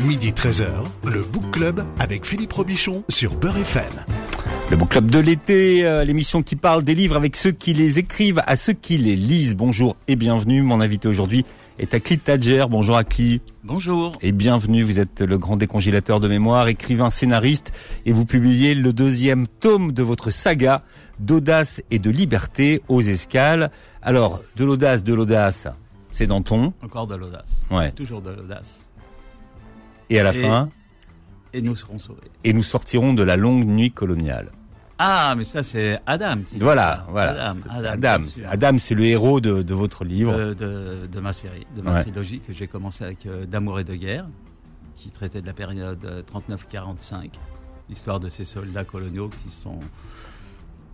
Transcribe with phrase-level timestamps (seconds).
[0.00, 0.66] Midi 13h,
[1.04, 3.84] le Book Club avec Philippe Robichon sur Beurre FM.
[4.72, 8.00] Le Book Club de l'été, euh, l'émission qui parle des livres avec ceux qui les
[8.00, 9.54] écrivent à ceux qui les lisent.
[9.54, 10.62] Bonjour et bienvenue.
[10.62, 11.44] Mon invité aujourd'hui
[11.78, 12.66] est Akli Tadjer.
[12.68, 13.40] Bonjour Akli.
[13.62, 14.10] Bonjour.
[14.20, 14.82] Et bienvenue.
[14.82, 17.72] Vous êtes le grand décongélateur de mémoire, écrivain, scénariste
[18.04, 20.82] et vous publiez le deuxième tome de votre saga
[21.20, 23.70] d'audace et de liberté aux escales.
[24.02, 25.68] Alors, de l'audace, de l'audace,
[26.10, 26.72] c'est Danton.
[26.82, 27.64] Encore de l'audace.
[27.70, 27.92] Ouais.
[27.92, 28.83] Toujours de l'audace.
[30.10, 30.68] Et à la Et- fin,
[31.52, 32.20] Et nous serons sauvés.
[32.44, 34.50] et nous sortirons de la longue nuit coloniale.
[34.98, 37.50] Ah, mais ça, c'est Adam qui dit Voilà, voilà.
[37.50, 40.36] Adam, C'est- Adam, Adam, c'est le héros de, de votre livre.
[40.38, 42.02] de, de, de ma série, de ma Ouais.
[42.02, 44.26] trilogie que j'ai commencé avec euh, D'amour et de guerre,
[44.94, 47.30] qui traitait de la période euh, 39-45,
[47.88, 49.80] l'histoire de ces soldats coloniaux qui sont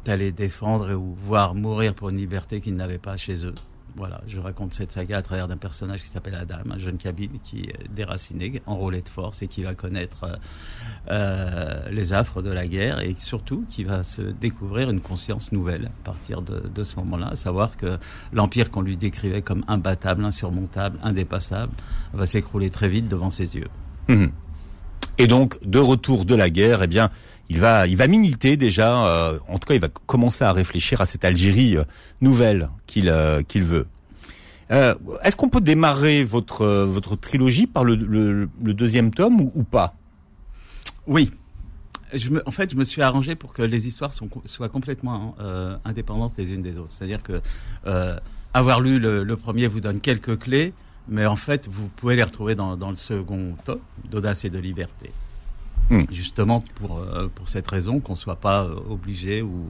[0.06, 3.54] allés défendre ou voir mourir pour une liberté qu'ils n'avaient pas chez eux.
[3.96, 7.38] Voilà, je raconte cette saga à travers d'un personnage qui s'appelle Adam, un jeune cabine
[7.44, 10.36] qui est déraciné, enrôlé de force et qui va connaître euh,
[11.10, 15.86] euh, les affres de la guerre et surtout qui va se découvrir une conscience nouvelle
[15.86, 17.98] à partir de, ce moment-là, à savoir que
[18.32, 21.72] l'empire qu'on lui décrivait comme imbattable, insurmontable, indépassable,
[22.12, 23.68] va s'écrouler très vite devant ses yeux.
[24.08, 24.30] Mhm.
[25.18, 27.10] Et donc, de retour de la guerre, eh bien,
[27.50, 29.06] il va, il va militer déjà.
[29.06, 31.84] euh, en tout cas, il va commencer à réfléchir à cette Algérie euh,
[32.20, 33.86] nouvelle qu'il euh, qu'il veut.
[34.70, 39.94] Est-ce qu'on peut démarrer votre votre trilogie par le, deuxième tome ou, pas?
[41.08, 41.32] Oui.
[42.46, 44.12] En fait, je me suis arrangé pour que les histoires
[44.44, 45.34] soient complètement
[45.84, 46.92] indépendantes les unes des autres.
[46.92, 47.42] C'est-à-dire que
[48.54, 50.72] avoir lu le premier vous donne quelques clés,
[51.08, 54.58] mais en fait, vous pouvez les retrouver dans, dans le second tome, d'audace et de
[54.58, 55.10] liberté.
[55.90, 56.02] Hmm.
[56.12, 59.66] Justement pour, euh, pour cette raison qu'on soit pas euh, obligé ou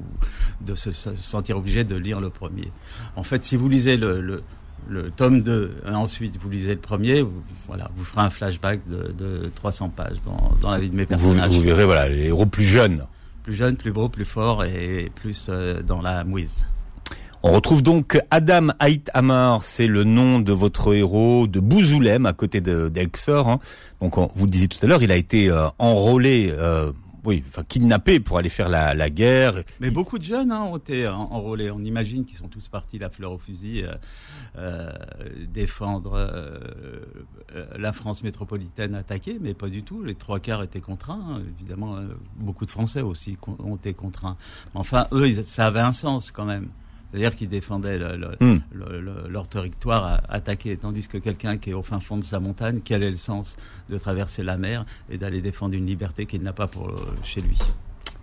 [0.61, 2.71] de se, se sentir obligé de lire le premier.
[3.17, 4.43] En fait, si vous lisez le, le,
[4.89, 8.87] le tome 2, et ensuite vous lisez le premier, vous, voilà, vous ferez un flashback
[8.87, 11.51] de, de 300 pages dans, dans la vie de mes personnages.
[11.53, 13.07] vous verrez, voilà, les héros plus jeunes.
[13.43, 16.67] Plus jeune, plus beau, plus fort et plus euh, dans la mouise.
[17.43, 22.35] On retrouve donc Adam Haït Amar, c'est le nom de votre héros de Bouzoulem, à
[22.35, 23.49] côté de- d'Elxor.
[23.49, 23.61] hein.
[24.03, 26.93] Donc, on- vous le disiez tout à l'heure, il a été euh, enrôlé, euh,
[27.25, 29.63] oui, enfin kidnappé pour aller faire la, la guerre.
[29.81, 31.71] Mais beaucoup de jeunes hein, ont été en- enrôlés.
[31.71, 33.95] On imagine qu'ils sont tous partis la fleur au fusil euh,
[34.59, 34.93] euh,
[35.51, 36.59] défendre euh,
[37.79, 40.03] la France métropolitaine attaquée, mais pas du tout.
[40.03, 41.25] Les trois quarts étaient contraints.
[41.27, 41.41] hein.
[41.59, 41.97] Évidemment,
[42.37, 44.37] beaucoup de Français aussi ont été contraints.
[44.75, 46.69] Enfin, eux, ça avait un sens quand même.
[47.11, 48.61] C'est-à-dire qu'ils défendaient le- le- Hmm.
[48.73, 52.39] le- leur territoire à- attaqué, tandis que quelqu'un qui est au fin fond de sa
[52.41, 53.57] montagne, quel est le sens
[53.89, 57.41] de traverser la mer et d'aller défendre une liberté qu'il n'a pas pour euh, chez
[57.41, 57.59] lui?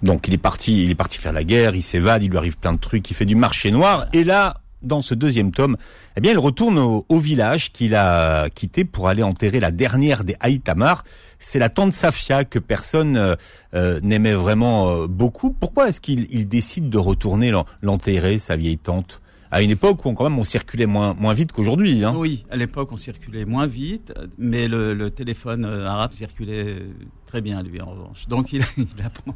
[0.04, 2.58] Donc il est parti, il est parti faire la guerre, il s'évade, il lui arrive
[2.58, 4.06] plein de trucs, il fait du marché noir.
[4.14, 5.78] Et là, dans ce deuxième tome,
[6.16, 10.24] eh bien, il retourne au, au village qu'il a quitté pour aller enterrer la dernière
[10.24, 11.04] des Haïtamar.
[11.40, 13.36] C'est la tante Safia que personne euh,
[13.74, 15.52] euh, n'aimait vraiment euh, beaucoup.
[15.52, 19.22] Pourquoi est-ce qu'il il décide de retourner l'en- l'enterrer, sa vieille tante?
[19.52, 22.04] À une époque où on, quand même on circulait moins moins vite qu'aujourd'hui.
[22.04, 22.14] Hein.
[22.18, 26.84] Oui, à l'époque, on circulait moins vite, mais le, le téléphone euh, arabe circulait
[27.26, 28.28] très bien, lui, en revanche.
[28.28, 29.36] Donc, il, il apprend,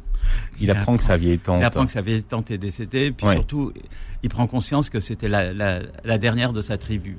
[0.60, 1.60] Il apprend que sa vieille tante.
[1.60, 3.34] il apprend que sa vieille tante est décédée, puis Ouais.
[3.34, 3.72] surtout,
[4.22, 7.18] il prend conscience que c'était la, la, la dernière de sa tribu.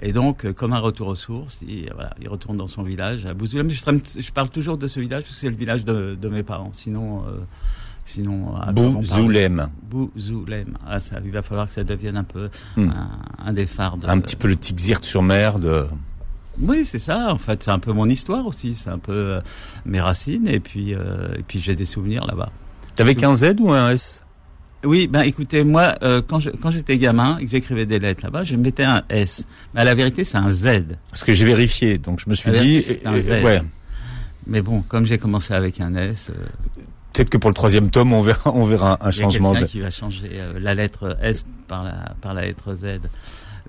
[0.00, 3.26] Et donc, euh, comme un retour aux sources, il, voilà, il retourne dans son village,
[3.26, 3.68] à Bouzoulem.
[3.68, 3.80] Je,
[4.20, 6.70] je parle toujours de ce village parce que c'est le village de, de mes parents.
[6.72, 7.40] Sinon, euh,
[8.08, 10.76] sinon parle Bouzoulem, Bouzoulem.
[10.86, 12.90] Ah, ça, il va falloir que ça devienne un peu Hmm.
[12.90, 15.86] un, un des phares de, un petit peu le Tixir sur mer de.
[16.60, 17.32] oui, c'est ça.
[17.32, 18.74] En fait, c'est un peu mon histoire aussi.
[18.74, 19.40] C'est un peu euh,
[19.84, 20.48] mes racines.
[20.48, 22.50] Et puis, euh, et puis j'ai des souvenirs là-bas.
[22.94, 24.24] T'avais qu'un Z ou un S?
[24.84, 28.22] Oui, ben écoutez, moi, euh, quand je- quand j'étais gamin et que j'écrivais des lettres
[28.24, 29.44] là-bas, je mettais un S.
[29.74, 30.96] Mais à la vérité, c'est un Z.
[31.10, 33.44] Parce que j'ai vérifié, donc je me suis dit, vérité, c'est un euh, Z.
[33.44, 33.62] ouais,
[34.46, 36.44] Mais bon, comme j'ai commencé avec un S, euh,
[37.18, 39.50] peut-être que pour le troisième tome, on verra, on verra un il y a changement.
[39.52, 39.70] quelqu'un De...
[39.70, 42.86] qui va changer euh, la lettre S par la par la lettre Z.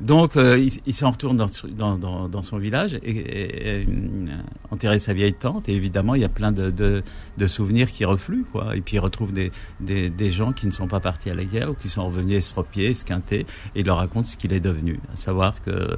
[0.01, 3.85] Donc, euh, il, il s'en retourne dans, dans, dans, dans son village et, et, et,
[3.85, 4.37] euh,
[4.71, 5.67] enterrer sa vieille tante.
[5.67, 7.03] Et évidemment, il y a plein de, de,
[7.37, 8.77] de souvenirs qui refluent, quoi.
[8.77, 9.51] Et puis, il retrouve des,
[9.81, 12.37] des, des gens qui ne sont pas partis à la guerre ou qui sont revenus
[12.37, 13.41] estropiés, esquintés,
[13.75, 15.01] et il leur raconte ce qu'il est devenu.
[15.11, 15.97] À savoir que, euh,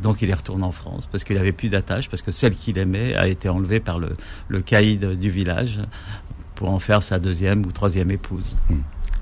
[0.00, 2.78] donc, il y retourne en France parce qu'il avait plus d'attache, parce que celle qu'il
[2.78, 4.16] aimait a été enlevée par le,
[4.48, 5.80] le caïd du village
[6.58, 8.56] pour en faire sa deuxième ou troisième épouse.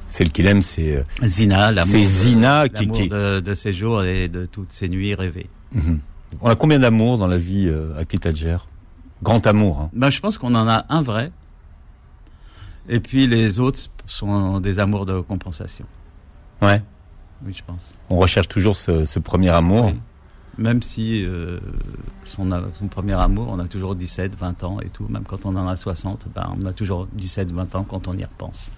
[0.09, 0.97] Celle qu'il aime, c'est.
[0.97, 5.15] euh, Zina, l'amour C'est Zina qui- de, de ses jours et de toutes ses nuits
[5.15, 5.51] rêvées.
[5.73, 5.99] mhm.
[6.41, 8.57] On a combien d'amour dans la vie euh, à Kitadjer
[9.23, 9.81] Grand amour.
[9.83, 9.91] Hein.
[9.93, 11.31] Ben, je pense qu'on en a un vrai.
[12.89, 15.85] Et puis les autres sont des amours de compensation.
[16.63, 16.83] Ouais.
[17.45, 17.95] Oui, je pense.
[18.09, 19.87] On recherche toujours ce, ce premier amour.
[19.87, 19.95] Oui.
[20.59, 21.61] Même si euh,
[22.25, 25.07] son, son premier amour, on a toujours 17, 20 ans et tout.
[25.09, 28.17] Même quand on en a 60, ben, on a toujours 17, 20 ans quand on
[28.17, 28.71] y repense.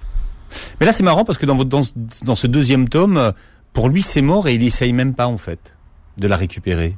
[0.80, 1.82] Mais là, c'est marrant parce que dans, votre, dans,
[2.24, 3.32] dans ce deuxième tome,
[3.72, 5.74] pour lui, c'est mort et il essaye même pas, en fait,
[6.16, 6.96] de la récupérer.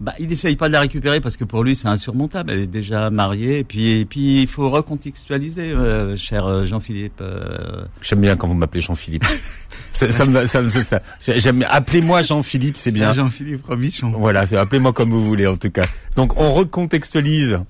[0.00, 2.52] Bah, il essaye pas de la récupérer parce que pour lui c'est insurmontable.
[2.52, 7.20] Elle est déjà mariée et puis et puis il faut recontextualiser, euh, cher euh, Jean-Philippe.
[7.20, 7.84] Euh.
[8.00, 9.24] J'aime bien quand vous m'appelez Jean-Philippe.
[9.92, 11.64] ça, ça, me, ça, ça, J'aime.
[11.68, 13.12] Appelez-moi Jean-Philippe, c'est bien.
[13.12, 14.12] Jean-Philippe Robichon.
[14.16, 15.84] Voilà, appelez-moi comme vous voulez en tout cas.
[16.14, 17.60] Donc on recontextualise.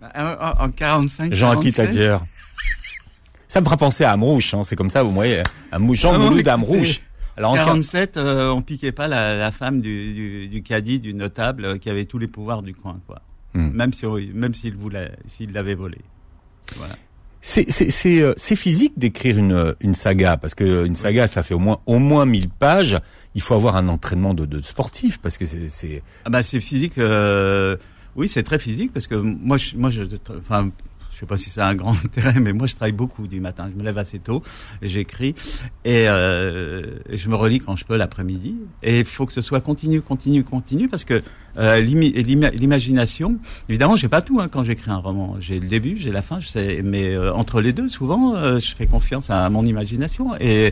[0.00, 0.12] Bah,
[0.60, 1.32] en, en 45.
[1.32, 2.16] Jean Aquitadier.
[3.46, 5.42] Ça me fera penser à Amrouche, hein, c'est comme ça, vous voyez,
[5.92, 7.00] Jean ah, Mouloud d'Amrouche.
[7.38, 11.14] Alors en 47, euh, on piquait pas la, la femme du, du, du caddie, du
[11.14, 13.22] notable, euh, qui avait tous les pouvoirs du coin, quoi.
[13.54, 13.70] Hmm.
[13.70, 15.98] Même si, même s'il voulait, s'il l'avait volé.
[16.76, 16.96] Voilà.
[17.40, 21.78] C'est euh, physique d'écrire une une saga parce que une saga ça fait au moins
[21.86, 22.98] au moins 1000 pages.
[23.36, 26.58] Il faut avoir un entraînement de, de sportif parce que c'est c'est ah bah c'est
[26.58, 26.98] physique.
[26.98, 27.76] Euh,
[28.16, 30.02] oui, c'est très physique parce que moi je moi je
[30.40, 30.70] enfin
[31.18, 33.68] je sais pas si c'est un grand intérêt, mais moi je travaille beaucoup du matin.
[33.72, 34.40] Je me lève assez tôt,
[34.82, 35.34] j'écris
[35.84, 38.54] et, euh, je me relis quand je peux l'après-midi.
[38.84, 41.20] Et il faut que ce soit continu, continu, continu, parce que
[41.56, 43.38] euh, l'imagination,
[43.68, 45.34] évidemment, j'ai pas tout hein, quand j'écris un roman.
[45.40, 48.60] J'ai le début, j'ai la fin, je sais, mais euh, entre les deux, souvent, euh,
[48.60, 50.36] je fais confiance à mon imagination.
[50.38, 50.66] Et,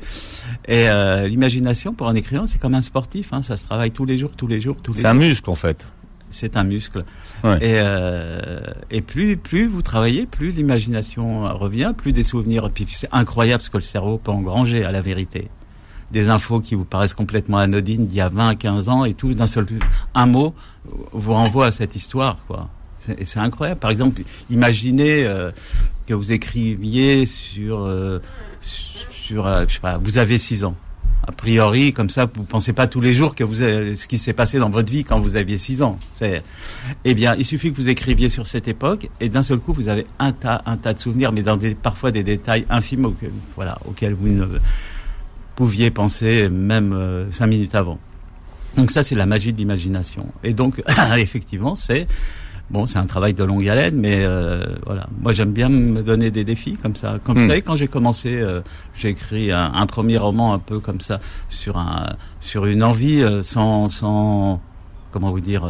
[0.68, 3.32] et euh, l'imagination pour un écrivain, c'est comme un sportif.
[3.32, 5.00] Hein, ça se travaille tous les jours, tous les jours, tous les.
[5.00, 5.84] C'est un muscle en fait
[6.30, 7.04] c'est un muscle.
[7.44, 12.70] Et, euh, et plus, plus vous travaillez, plus l'imagination revient, plus des souvenirs.
[12.72, 15.48] Puis c'est incroyable ce que le cerveau peut engranger à la vérité.
[16.10, 19.34] Des infos qui vous paraissent complètement anodines d'il y a 20, 15 ans et tout,
[19.34, 19.66] d'un seul
[20.14, 20.54] un mot
[21.12, 22.68] vous renvoie à cette histoire, quoi.
[23.18, 23.78] Et c'est incroyable.
[23.78, 25.50] Par exemple, imaginez euh,
[26.06, 28.20] que vous écriviez sur, euh,
[28.60, 30.74] sur, je sais pas, vous avez 6 ans
[31.26, 34.18] a priori, comme ça, vous pensez pas tous les jours que vous avez, ce qui
[34.18, 35.98] s'est passé dans votre vie quand vous aviez 6 ans.
[37.04, 39.88] Eh bien, il suffit que vous écriviez sur cette époque et d'un seul coup, vous
[39.88, 43.32] avez un tas, un tas de souvenirs, mais dans des, parfois des détails infimes auxquels,
[43.56, 44.46] voilà, auxquels vous ne
[45.56, 47.98] pouviez penser même euh, cinq minutes avant.
[48.76, 50.26] Donc ça, c'est la magie de l'imagination.
[50.44, 50.82] Et donc,
[51.16, 52.06] effectivement, c'est
[52.70, 55.06] Bon, c'est un travail de longue haleine, mais euh, voilà.
[55.22, 57.18] Moi, j'aime bien me donner des défis comme ça.
[57.22, 57.48] Comme vous hmm.
[57.48, 58.60] savez, quand j'ai commencé, euh,
[58.96, 63.44] j'ai écrit un, premier roman un peu comme ça sur un sur une envie euh,
[63.44, 64.60] sans sans
[65.12, 65.66] comment vous dire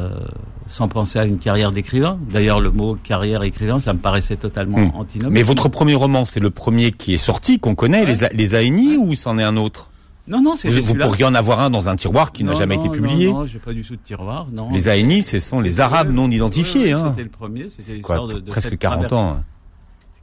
[0.69, 2.19] sans penser à une carrière d'écrivain.
[2.33, 4.93] D'ailleurs, le mot carrière écrivain, ça me paraissait totalement hmm.
[4.95, 5.35] antinomique.
[5.35, 8.97] Mais votre premier roman, c'est le premier qui est sorti, qu'on connaît, les, les Aini,
[8.97, 9.91] ou c'en est un autre?
[10.29, 10.69] Non, non, c'est.
[10.69, 13.27] Vous, pourriez en avoir un dans un tiroir qui n'a jamais été publié.
[13.31, 14.49] Non, non, j'ai pas du tout de tiroir.
[14.53, 14.71] Non.
[14.73, 16.93] Les Aïnis, ce sont les Arabes non identifiés.
[16.93, 17.09] hein.
[17.11, 17.71] C'était le premier.
[17.71, 19.43] C'était l'histoire de, de, presque 40 ans.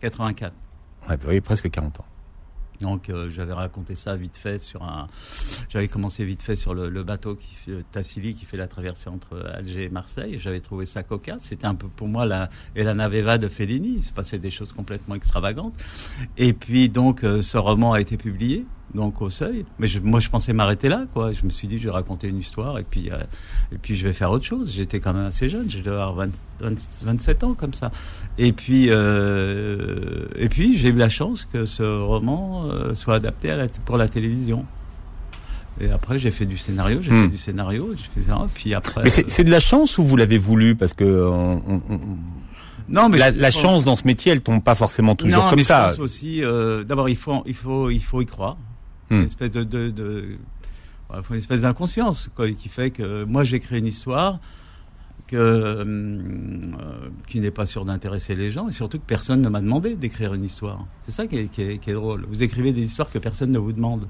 [0.02, 0.54] 84.
[1.10, 2.06] Ouais, vous voyez, presque 40 ans.
[2.82, 5.08] Donc euh, j'avais raconté ça vite fait sur un.
[5.70, 9.10] J'avais commencé vite fait sur le, le bateau qui fait, Tassili qui fait la traversée
[9.10, 10.38] entre Alger et Marseille.
[10.40, 11.44] J'avais trouvé ça cocasse.
[11.44, 13.94] C'était un peu pour moi la et la Naveva de Fellini.
[13.98, 15.76] Il se passait des choses complètement extravagantes.
[16.38, 19.66] Et puis donc euh, ce roman a été publié donc au seuil.
[19.80, 21.32] Mais je, moi, je pensais m'arrêter là, quoi.
[21.32, 23.18] Je me suis dit, je vais raconter une histoire et puis, euh,
[23.72, 24.72] et puis je vais faire autre chose.
[24.74, 26.28] J'étais quand même assez jeune, je devais avoir
[26.60, 27.92] 27 ans comme ça.
[28.38, 33.52] Et puis, euh, et puis j'ai eu la chance que ce roman euh, soit adapté
[33.52, 34.66] à la, pour la télévision.
[35.82, 37.24] Et après, j'ai fait du scénario, j'ai hmm.
[37.24, 39.04] fait du scénario, j'ai fait puis après.
[39.04, 41.82] Mais c'est de la chance ou vous l'avez voulu parce que on,
[42.90, 45.88] non, mais la, chance dans ce métier, elle tombe pas forcément toujours comme ça.
[45.90, 46.42] Je pense aussi,
[46.86, 48.56] d'abord, il faut, il faut, il faut y croire.
[49.10, 49.26] Une hmm.
[49.26, 50.38] espèce de, de, de
[51.30, 54.40] une espèce d'inconscience qui fait que moi j'écris une histoire
[55.28, 55.86] que, euh,
[57.28, 60.34] qui n'est pas sûr d'intéresser les gens et surtout que personne ne m'a demandé d'écrire
[60.34, 60.86] une histoire.
[61.02, 62.26] C'est ça qui est, qui, est, qui est, drôle.
[62.28, 64.08] Vous écrivez des histoires que personne ne vous demande.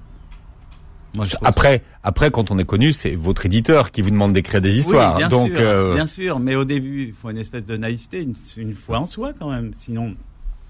[1.15, 4.79] Moi, après, après, quand on est connu, c'est votre éditeur qui vous demande d'écrire des
[4.79, 5.13] histoires.
[5.13, 5.93] Oui, bien Donc, sûr, euh...
[5.93, 9.05] bien sûr, mais au début, il faut une espèce de naïveté, une, une foi en
[9.05, 9.75] soi quand même.
[9.75, 10.15] Sinon,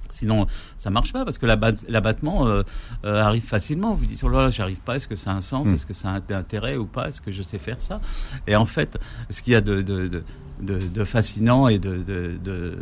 [0.09, 2.63] Sinon, ça marche pas parce que l'abattement euh,
[3.05, 3.93] euh, arrive facilement.
[3.95, 4.95] Vous dites, oh là là, j'arrive pas.
[4.95, 5.75] Est-ce que ça a un sens hmm.
[5.75, 7.99] Est-ce que ça a un intérêt ou pas Est-ce que je sais faire ça?
[8.47, 8.97] Et en fait,
[9.29, 12.77] ce qu'il y a de, de, de, de, fascinant et de, de,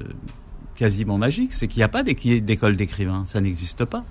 [0.76, 3.24] quasiment magique, c'est qu'il n'y a pas d'école d'écrivain.
[3.26, 4.04] Ça n'existe pas.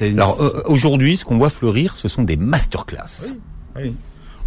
[0.00, 3.28] Alors euh, aujourd'hui, ce qu'on voit fleurir, ce sont des masterclass.
[3.28, 3.34] Oui,
[3.76, 3.94] oui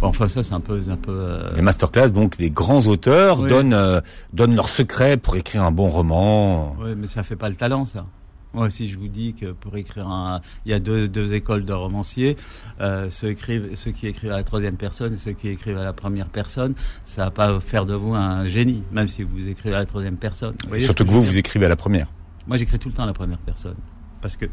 [0.08, 3.74] enfin ça c'est un peu un peu euh, les masterclass donc les grands auteurs donnent
[3.74, 4.00] euh,
[4.32, 6.76] donnent leurs secrets pour écrire un bon roman.
[6.80, 8.06] Oui, mais ça fait pas le talent ça.
[8.54, 11.64] Moi, si je vous dis que pour écrire un, il y a deux, deux écoles
[11.64, 12.36] de romanciers,
[12.80, 15.82] euh, ceux, écrivent, ceux qui écrivent à la troisième personne et ceux qui écrivent à
[15.82, 19.74] la première personne, ça va pas faire de vous un génie, même si vous écrivez
[19.74, 20.54] à la troisième personne.
[20.78, 22.06] Surtout que, vous, vous écrivez à la première.
[22.46, 23.76] Moi, j'écris tout le temps à la première personne,
[24.20, 24.46] parce que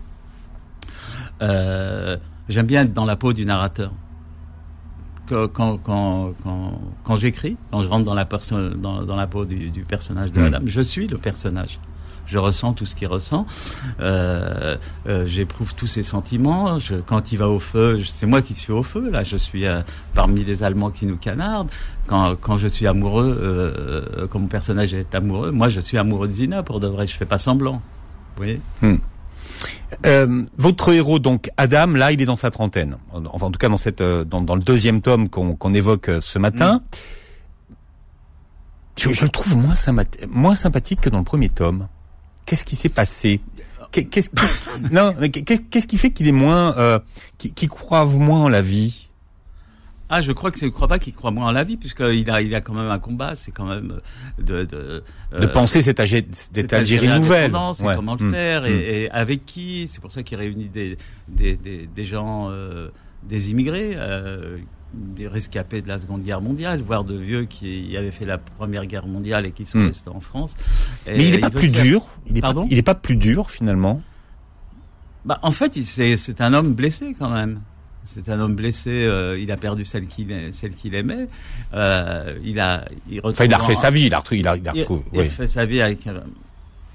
[1.44, 2.18] euh,
[2.50, 3.92] j'aime bien être dans la peau du narrateur
[5.32, 9.28] que quand, quand, quand, quand j'écris, quand je rentre dans la, personne, dans, dans la
[9.28, 10.46] peau du, du personnage de Mm.
[10.46, 11.80] Adam, je suis le personnage.
[12.28, 13.46] Je ressens tout ce qu'il ressent.
[14.00, 16.80] Euh, euh, J'éprouve tous ses sentiments.
[16.80, 19.10] Je, quand il va au feu, c'est moi qui suis au feu.
[19.10, 19.82] Là, je suis euh,
[20.14, 21.70] parmi les Allemands qui nous canardent.
[22.08, 26.34] Quand, quand je suis amoureux, quand mon personnage est amoureux, moi, je suis amoureux de
[26.34, 27.06] Zina pour de vrai.
[27.08, 27.82] Je fais pas semblant.
[28.38, 28.60] Voyez?
[30.06, 32.96] Euh, votre héros, donc Adam, là, il est dans sa trentaine.
[33.14, 36.10] Enfin, en tout cas, dans cette, euh, dans, dans le deuxième tome qu'on qu'on évoque
[36.10, 36.82] euh, ce matin.
[38.98, 39.74] Je, je le trouve moins,
[40.30, 41.88] moins sympathique que dans le premier tome.
[42.46, 43.40] Qu'est-ce qui s'est passé?
[43.92, 47.00] Qu'est- Qu'est-ce qui fait qu'il est moins, euh,
[47.38, 49.10] qui, qui croit moins en la vie?
[50.14, 52.30] Ah, je crois que c'est, je crois pas qu'il croit moins en la vie, puisqu'il
[52.30, 53.34] a, il a quand même un combat.
[53.36, 54.02] C'est quand même
[54.38, 55.04] de, de, de
[55.34, 57.96] euh, penser cette, Algé- cette Algérie Algérie nouvelle c'est Ouais.
[57.96, 58.32] comment le Mm.
[58.32, 58.66] faire Mm.
[58.68, 59.88] et, et avec qui.
[59.88, 60.98] C'est pour ça qu'il réunit des,
[61.30, 62.90] des, des, des gens, euh,
[63.24, 64.58] des immigrés, euh,
[64.94, 68.86] des rescapés de la Seconde Guerre mondiale, voire de vieux qui avaient fait la Première
[68.88, 69.86] Guerre mondiale et qui sont Mm.
[69.88, 70.56] restés en France.
[71.08, 72.06] Et Mais il n'est pas plus faire- dur.
[72.30, 72.54] Il est pas,
[72.94, 74.02] pas plus dur finalement?
[75.24, 77.62] Bah, en fait, c'est un homme blessé quand même.
[78.04, 78.90] C'est un homme blessé.
[79.06, 81.28] euh, il a perdu celle qu'il, celle qu'il aimait.
[81.74, 84.06] Euh, il a, il Enfin, il a refait sa vie.
[84.08, 84.40] Il a retrouvé.
[84.42, 85.04] Il a, il a retrouvé.
[85.14, 85.30] il oui.
[85.30, 86.20] fait sa vie avec euh,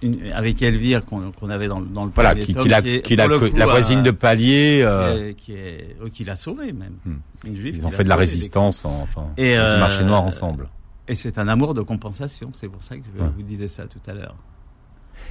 [0.03, 2.79] une, avec Elvire qu'on qu'on avait dans, le- dans le Voilà, qui, tome, qui la,
[2.81, 4.79] est, qui la, pour le coup, la euh, voisine de palier.
[4.81, 6.97] qui euh, est- qui est- qui l'a sauvé même.
[7.05, 7.17] Hmm.
[7.47, 8.85] Une juive ils ont fait de la résistance.
[8.85, 10.67] en- Enfin, Et, ils ont euh, marché noir ensemble.
[11.09, 12.51] Et c'est un amour de compensation.
[12.53, 13.31] C'est pour ça que je Ouais.
[13.37, 14.35] vous disais ça tout à l'heure.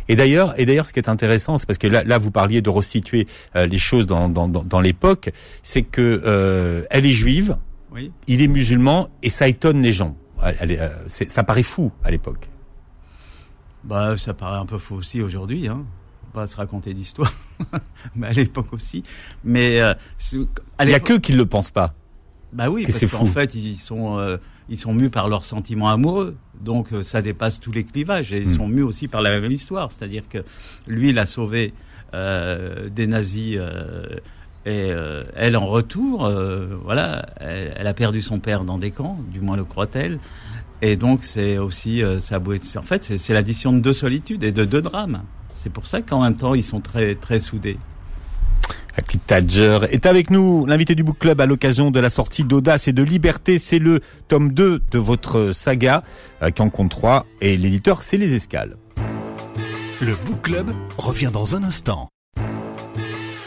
[0.08, 2.62] Et d'ailleurs, et d'ailleurs, ce qui est intéressant, c'est parce que là, là, vous parliez
[2.62, 5.32] de restituer euh, les choses dans, dans, dans, dans l'époque,
[5.63, 7.58] c'est que euh, elle est juive,
[7.92, 8.12] Oui.
[8.27, 10.15] il est musulman, et ça étonne les gens.
[10.44, 12.50] Elle- elle est, euh, ça paraît fou à l'époque.
[13.84, 15.68] Bah, ça paraît un peu faux aussi aujourd'hui.
[15.68, 15.86] Hein.
[16.34, 17.32] Pas se raconter d'histoire,
[18.15, 19.04] mais à l'époque aussi.
[19.44, 19.94] Mais euh,
[20.77, 21.94] à Il y a que qui ne le pense pas.
[22.51, 23.27] Bah oui, que parce c'est qu'en fou.
[23.27, 24.38] fait, ils sont, euh,
[24.70, 26.36] ils sont mus par leurs sentiments amoureux.
[26.60, 28.34] Donc, euh, ça dépasse tous les clivages.
[28.34, 28.56] Et ils Mm.
[28.58, 29.92] sont mus aussi par la même histoire.
[29.92, 30.40] C'est-à-dire que
[30.88, 31.74] lui, il a sauvé
[32.14, 33.58] euh, des nazis.
[33.60, 34.06] euh,
[34.68, 36.28] et euh, elle, en retour,
[36.84, 40.18] voilà, elle, elle a perdu son père dans des camps, du moins le croit-elle.
[40.82, 44.44] Et donc, c'est aussi, ça a beau être- en fait, c'est l'addition de deux solitudes
[44.44, 45.22] et de deux drames.
[45.52, 47.78] C'est pour ça qu'en même temps, ils sont très, très soudés.
[48.98, 49.20] Akli
[49.92, 53.04] est avec nous, l'invité du Book Club à l'occasion de la sortie d'Audace et de
[53.04, 53.60] Liberté.
[53.60, 54.00] C'est le
[54.30, 56.04] tome 2 de votre saga,
[56.42, 58.78] euh, qui en compte 3, et l'éditeur, c'est Les Escales.
[60.00, 62.08] Le Book Club revient dans un instant.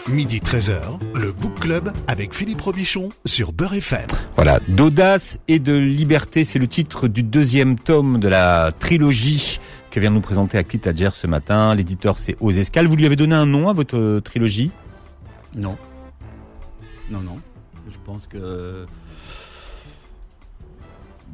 [0.08, 0.80] Midi 13h,
[1.14, 4.06] le Book Club avec Philippe Robichon sur Beurre FM.
[4.36, 10.00] Voilà, d'audace et de liberté, c'est le titre du deuxième tome de la trilogie que
[10.00, 11.74] vient de nous présenter Akli Tadger ce matin.
[11.74, 12.86] L'éditeur, c'est Aux Escales.
[12.86, 14.70] Vous lui avez donné un nom à votre euh, trilogie?
[15.54, 15.76] Non.
[17.10, 17.38] Non, non.
[17.90, 18.84] Je pense que.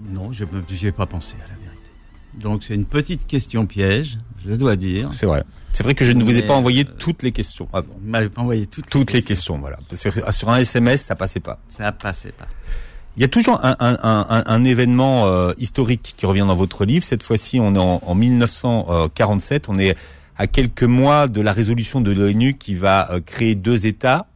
[0.09, 1.91] Non, je n'y ai pas pensé à la vérité.
[2.35, 5.11] Donc c'est une petite question piège, je dois dire.
[5.15, 5.45] C'est vrai.
[5.73, 7.95] C'est vrai que je ne vous ai pas envoyé euh, toutes les questions avant.
[8.01, 9.79] Vous m'avez pas envoyé toutes, Toutes les questions, voilà.
[9.89, 11.59] Parce que euh, sur un SMS, ça passait pas.
[11.69, 12.47] Ça passait pas.
[13.17, 16.57] Il y a toujours un, un, un, un- un événement euh, historique qui revient dans
[16.57, 17.05] votre livre.
[17.05, 19.69] Cette fois-ci, on est en, en 1947.
[19.69, 19.97] On est
[20.37, 24.27] à quelques mois de la résolution de l'ONU qui va euh, créer deux États.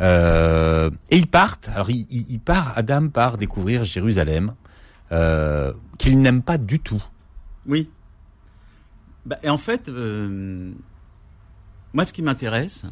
[0.00, 1.68] Euh, et ils partent.
[1.74, 2.72] Alors, il, part.
[2.76, 4.54] Adam part découvrir Jérusalem,
[5.12, 7.02] euh, qu'il n'aime pas du tout.
[7.66, 7.90] Oui.
[9.26, 9.90] Bah, et en fait,
[11.92, 12.84] moi, ce qui m'intéresse,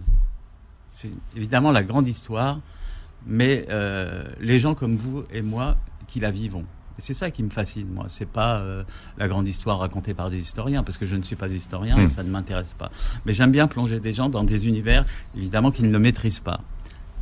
[0.91, 2.61] c'est évidemment la grande histoire,
[3.27, 3.67] mais
[4.39, 6.67] les gens comme vous et moi qui la vivons.
[6.99, 8.07] Et c'est ça qui me fascine, moi.
[8.09, 8.83] C'est pas euh,
[9.19, 12.01] la grande histoire racontée par des historiens, parce que je ne suis pas historien Hmm.
[12.01, 12.91] et ça ne m'intéresse pas.
[13.25, 15.05] Mais j'aime bien plonger des gens dans des univers,
[15.37, 16.61] évidemment, qu'ils ne maîtrisent pas.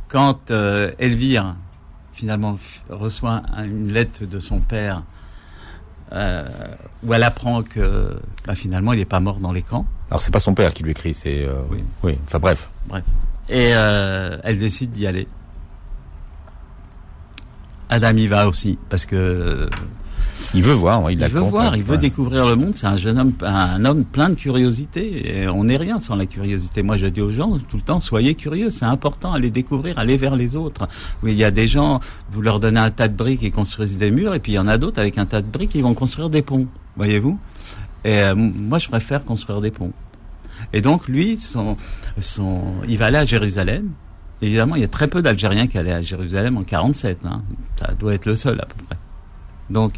[0.07, 1.55] Quand euh, Elvire,
[2.13, 2.57] finalement,
[2.89, 5.03] reçoit un- une lettre de son père,
[6.13, 6.47] euh,
[7.03, 9.85] où elle apprend que bah, finalement il n'est pas mort dans les camps.
[10.09, 11.13] Alors, c'est pas son père qui lui écrit.
[11.13, 11.83] C'est Oui.
[12.01, 12.17] oui.
[12.25, 12.69] Enfin bref.
[12.87, 13.03] Bref.
[13.49, 15.27] Et elle décide d'y aller.
[17.89, 19.69] Adam y va aussi parce que
[20.53, 21.09] Il veut voir.
[21.09, 21.77] il, il la veut compte, voir, hein.
[21.77, 22.75] il veut découvrir le monde.
[22.75, 25.41] C'est un jeune homme, un homme plein de curiosité.
[25.41, 26.83] Et on n'est rien sans la curiosité.
[26.83, 28.69] Moi, je dis aux gens tout le temps soyez curieux.
[28.69, 30.87] C'est important, allez découvrir, allez vers les autres.
[31.23, 31.99] Oui, il y a des gens,
[32.31, 34.59] vous leur donnez un tas de briques, ils construisent des murs, et puis il y
[34.59, 36.67] en a d'autres avec un tas de briques, ils vont construire des ponts.
[36.95, 37.39] Voyez-vous?
[38.05, 39.91] Et euh, moi, je préfère construire des ponts.
[40.73, 41.77] Et donc, lui, son,
[42.19, 43.89] son, il va aller à Jérusalem.
[44.41, 47.19] Évidemment, il y a très peu d'Algériens qui allaient à Jérusalem en 47.
[47.25, 47.41] Hein.
[47.79, 48.97] Ça doit être le seul à peu près.
[49.69, 49.93] Donc,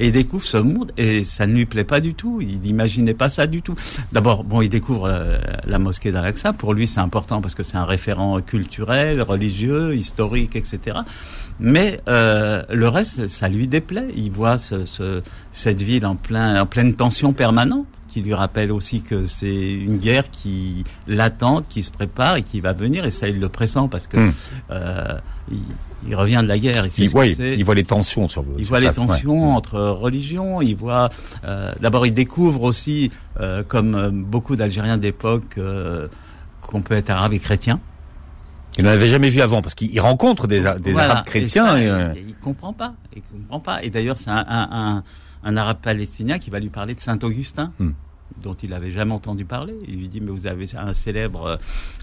[0.00, 2.40] et il découvre ce monde et ça ne lui plaît pas du tout.
[2.40, 3.76] Il n'imaginait pas ça du tout.
[4.12, 6.52] D'abord, bon, il découvre euh, la mosquée d'Al-Aqsa.
[6.52, 10.98] Pour lui, c'est important parce que c'est un référent culturel, religieux, historique, etc.
[11.60, 14.08] Mais euh, le reste, ça lui déplaît.
[14.16, 15.22] Il voit ce, ce,
[15.52, 19.98] cette ville en, plein, en pleine tension permanente qui lui rappelle aussi que c'est une
[19.98, 23.04] guerre qui l'attend, qui se prépare et qui va venir.
[23.04, 24.32] Et ça, il le pressent parce que Hmm.
[24.70, 25.18] euh,
[25.50, 25.58] il,
[26.06, 26.86] il revient de la guerre.
[26.98, 27.08] Il,
[27.64, 28.94] voit les tensions sur Il sur voit les ouais.
[28.94, 30.62] tensions entre religions.
[30.62, 31.08] Il voit.
[31.44, 35.58] euh, D'abord, il découvre aussi, euh, comme euh, beaucoup d'Algériens d'époque,
[36.62, 37.80] qu'on peut être arabe et chrétien.
[38.78, 41.12] Il n'en avait jamais vu avant parce qu'il rencontre des, des Voilà.
[41.14, 41.76] Arabes chrétiens.
[41.78, 42.94] Et ça, et, il, il comprend pas.
[43.16, 43.82] Il comprend pas.
[43.84, 45.04] Et d'ailleurs, c'est un, un, un,
[45.44, 47.72] un arabe palestinien qui va lui parler de Saint Augustin.
[47.78, 47.92] Hmm.
[48.42, 49.74] dont il avait jamais entendu parler.
[49.86, 51.56] Il lui dit mais vous avez un célèbre euh,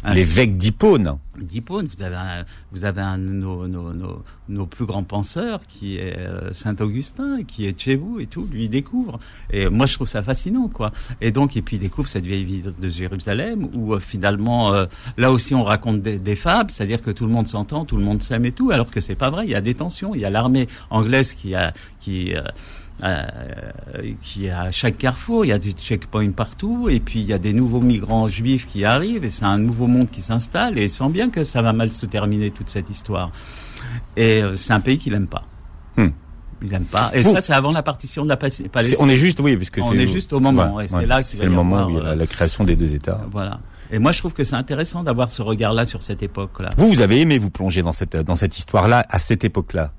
[0.04, 1.18] un L'évêque d'Hippone.
[1.38, 5.62] d'Hippone, vous avez un, vous avez un de nos, nos, nos, nos plus grands penseurs
[5.68, 9.20] qui est euh, Saint Augustin, qui est chez vous et tout, lui il découvre.
[9.50, 10.92] Et moi je trouve ça fascinant quoi.
[11.20, 14.86] Et donc et puis il découvre cette vieille ville de Jérusalem où euh, finalement euh,
[15.18, 18.04] là aussi on raconte des, des fables, c'est-à-dire que tout le monde s'entend, tout le
[18.04, 19.46] monde s'aime et tout, alors que c'est pas vrai.
[19.46, 20.16] Il y a des tensions.
[20.16, 22.42] Il y a l'armée anglaise qui a qui euh,
[23.04, 23.26] euh,
[24.22, 27.34] qui est à chaque carrefour, il y a des checkpoints partout, et puis il y
[27.34, 30.84] a des nouveaux migrants juifs qui arrivent, et c'est un nouveau monde qui s'installe, et
[30.84, 33.32] il sent bien que ça va mal se terminer toute cette histoire.
[34.16, 35.44] Et euh, c'est un pays qu'il aime pas.
[35.98, 36.10] Hmm.
[36.62, 37.10] Il aime pas.
[37.14, 38.68] Et ça, c'est avant la partition de la Palestine.
[39.00, 41.44] On est juste, oui, parce que On est juste au moment, et c'est là c'est
[41.44, 43.20] le moment où il y a la, euh, la création des deux États.
[43.32, 43.60] Voilà.
[43.94, 46.70] Et moi, je trouve que c'est intéressant d'avoir ce regard-là sur cette époque-là.
[46.78, 49.92] Vous, vous avez aimé vous plonger dans cette dans cette histoire-là à cette époque-là?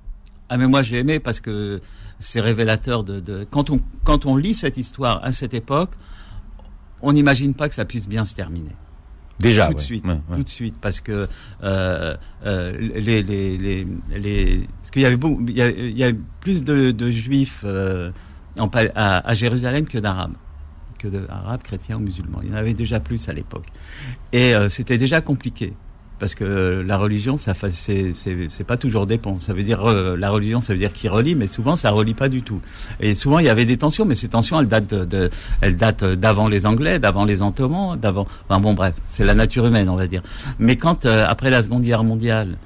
[0.49, 1.81] Ah mais moi j'ai aimé parce que
[2.23, 5.91] c'est révélateur de, de quand on quand on lit cette histoire à cette époque,
[7.03, 8.71] on n'imagine pas que ça puisse bien se terminer.
[9.41, 9.85] Déjà, tout de ouais.
[9.85, 10.37] suite, Ouais, ouais.
[10.37, 11.27] tout de suite, parce que
[11.65, 15.99] euh, euh, les, les, les, les, parce qu'il y avait beaucoup, il y a, il
[15.99, 18.13] y a plus de, de juifs euh,
[18.57, 20.35] en, à, à Jérusalem que d'arabes,
[20.99, 22.39] que d'arabes, chrétiens ou musulmans.
[22.45, 23.67] Il y en avait déjà plus à l'époque,
[24.33, 25.73] et c'était déjà compliqué.
[26.23, 29.41] Parce que euh, la religion, ça, c'est, pas toujours dépend.
[29.41, 32.15] Ça veut dire euh, la religion, ça veut dire qui relie, mais souvent ça relie
[32.15, 32.61] pas du tout.
[33.01, 36.65] Et souvent il y avait des tensions, mais ces tensions, elles datent datent d'avant les
[36.65, 38.29] Anglais, d'avant les Ottomans, d'avant.
[38.49, 40.23] Enfin bon, bref, c'est la nature humaine, on va dire.
[40.61, 42.57] Mais quand euh, après la Seconde Guerre mondiale,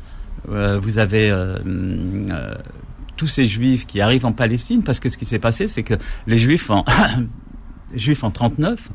[0.51, 2.57] euh, vous avez euh, hum, euh,
[3.17, 5.95] tous ces Juifs qui arrivent en Palestine, parce que ce qui s'est passé, c'est que
[6.27, 6.85] les Juifs en
[7.93, 8.91] les Juifs en 39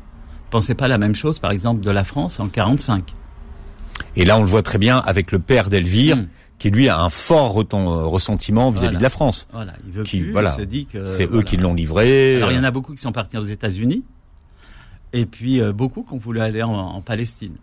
[0.50, 3.12] pensaient pas la même chose, par exemple, de la France en 45.
[4.16, 6.28] Et là, on le voit très bien avec le père d'Elvire, Hum.
[6.58, 8.98] qui lui a un fort euh, ressentiment vis-à-vis Voilà.
[8.98, 9.46] de la France.
[9.52, 10.54] Voilà, il veut Qui- plus, voilà.
[10.56, 12.36] il se dit que C'est eux qui l'ont livré.
[12.36, 14.04] Alors il y en a beaucoup qui sont partis aux États-Unis,
[15.12, 17.56] et puis euh, beaucoup qui ont voulu aller en, en Palestine.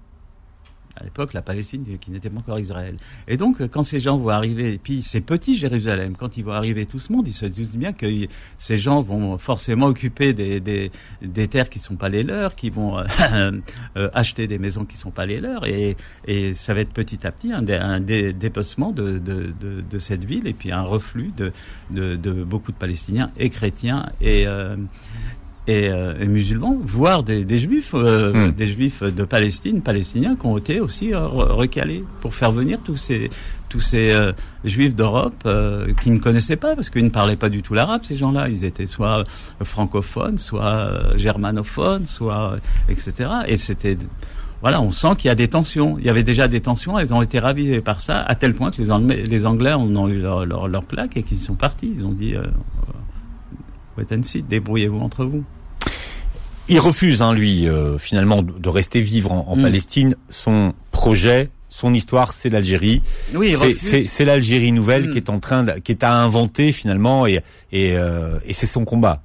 [1.00, 2.96] À l'époque, la Palestine qui n'était pas encore Israël.
[3.28, 6.44] Et donc, euh, quand ces gens vont arriver, et puis ces petits Jérusalem, quand ils
[6.44, 8.06] vont arriver tout ce monde, ils se disent bien que
[8.58, 13.00] ces gens vont forcément occuper des, des, terres qui sont pas les leurs, qui vont
[13.00, 13.06] euh,
[13.98, 17.26] euh, acheter des maisons qui sont pas les leurs, et, et ça va être petit
[17.26, 21.52] à petit un, un de, de, de, cette ville, et puis un reflux de,
[21.92, 24.46] de, beaucoup de Palestiniens et chrétiens et
[25.72, 28.52] et, euh, et musulmans, voire des, des juifs, euh, Hmm.
[28.52, 32.80] des juifs de Palestine, palestiniens, qui ont été aussi euh, re- recalés pour faire venir
[32.84, 33.30] tous ces
[33.70, 34.12] tous ces
[34.66, 35.48] juifs d'Europe
[36.02, 38.02] qui ne connaissaient pas, parce qu'ils ne parlaient pas du tout l'arabe.
[38.04, 39.24] Ces gens-là, ils étaient soit
[39.62, 42.56] francophones, soit germanophones, soit
[42.90, 43.30] etc.
[43.48, 43.96] Et c'était
[44.62, 45.98] voilà, on sent qu'il y a des tensions.
[46.00, 48.72] Il y avait déjà des tensions, elles ont été ravivées par ça, à tel point
[48.72, 51.54] que les Anglais, les Anglais en ont eu leur, leur, leur claque et qu'ils sont
[51.56, 51.92] partis.
[51.96, 52.42] Ils ont dit, euh,
[53.98, 55.44] wait and see, débrouillez-vous entre vous.
[56.70, 59.62] Il refuse, hein, lui, euh, finalement, de rester vivre en, en Mm.
[59.64, 60.16] Palestine.
[60.30, 63.02] Son projet, son histoire, c'est l'Algérie.
[63.34, 65.12] Oui, C'est- l'Algérie nouvelle Mm.
[65.12, 68.68] qui est en train, de, qui est à inventer finalement, et et, euh, et c'est
[68.68, 69.22] son combat.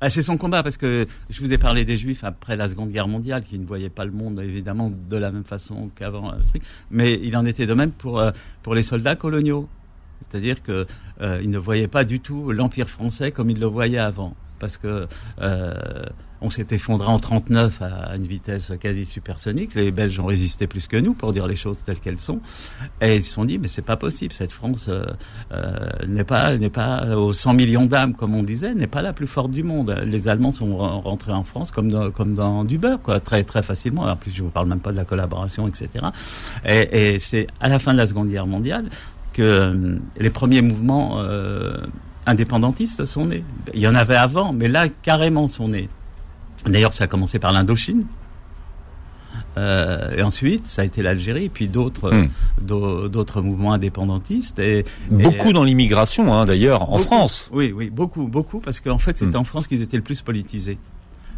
[0.00, 2.90] Ah, c'est son combat parce que je vous ai parlé des Juifs après la Seconde
[2.90, 6.36] Guerre mondiale qui ne voyaient pas le monde évidemment de la même façon qu'avant, euh,
[6.90, 8.30] mais il en était de même pour euh,
[8.62, 9.68] pour les soldats coloniaux,
[10.28, 10.86] c'est-à-dire que
[11.22, 14.76] euh, ils ne voyaient pas du tout l'empire français comme ils le voyaient avant, parce
[14.76, 15.06] que
[15.40, 15.72] euh,
[16.42, 19.74] on s'est effondré en 39 à une vitesse quasi supersonique.
[19.74, 22.40] Les Belges ont résisté plus que nous pour dire les choses telles qu'elles sont,
[23.00, 25.04] et ils se sont dit mais c'est pas possible, cette France euh,
[25.52, 29.12] euh, n'est pas n'est pas aux 100 millions d'âmes comme on disait, n'est pas la
[29.12, 29.96] plus forte du monde.
[30.06, 33.42] Les Allemands sont re- rentrés en France comme dans, comme dans du beurre quoi, très
[33.44, 34.02] très facilement.
[34.02, 35.88] En plus je vous parle même pas de la collaboration etc.
[36.64, 38.86] Et, et c'est à la fin de la Seconde Guerre mondiale
[39.32, 41.76] que euh, les premiers mouvements euh,
[42.26, 43.44] indépendantistes sont nés.
[43.74, 45.88] Il y en avait avant, mais là carrément sont nés.
[46.66, 48.04] D'ailleurs, ça a commencé par l'Indochine.
[49.58, 52.28] Euh, et ensuite, ça a été l'Algérie, puis d'autres Hmm.
[52.60, 54.58] d'au- d'autres mouvements indépendantistes.
[54.58, 56.98] Et, Beaucoup et, dans l'immigration, hein, d'ailleurs, en.
[56.98, 57.48] France.
[57.52, 59.40] Oui, oui, beaucoup, beaucoup, parce qu'en fait, c'était Hmm.
[59.40, 60.78] en France qu'ils étaient le plus politisés.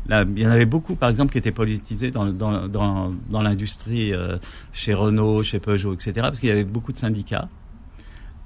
[0.08, 3.42] Là, il y en avait beaucoup, par exemple, qui étaient politisés dans, dans, dans, dans
[3.42, 4.38] l'industrie, euh,
[4.72, 7.48] chez Renault, chez Peugeot, etc., parce qu'il y avait beaucoup de syndicats.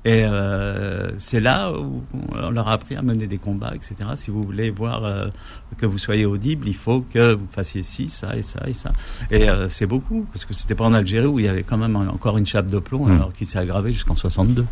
[0.05, 3.95] Et euh, c'est là où on leur a appris à mener des combats, etc.
[4.17, 5.29] Si vous voulez voir euh,
[5.77, 8.93] que vous soyez audible, il faut que vous fassiez ci, ça et ça et ça.
[9.31, 11.79] Et euh, c'est beaucoup, parce que c'était pas en Algérie où il y avait quand
[11.79, 13.17] même encore une chape de plomb, Hmm.
[13.17, 14.65] alors qui s'est aggravée jusqu'en 62.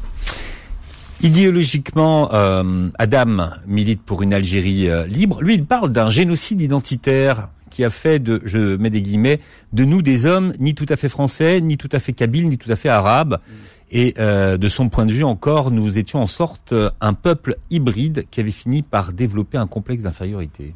[1.22, 5.42] Idéologiquement, euh, Adam milite pour une Algérie euh, libre.
[5.42, 9.40] Lui, il parle d'un génocide identitaire qui a fait de, je mets des guillemets,
[9.72, 12.58] de nous des hommes ni tout à fait français, ni tout à fait kabyles, ni
[12.58, 13.38] tout à fait arabes.
[13.90, 17.56] Et euh, de son point de vue encore, nous étions en sorte euh, un peuple
[17.70, 20.74] hybride qui avait fini par développer un complexe d'infériorité.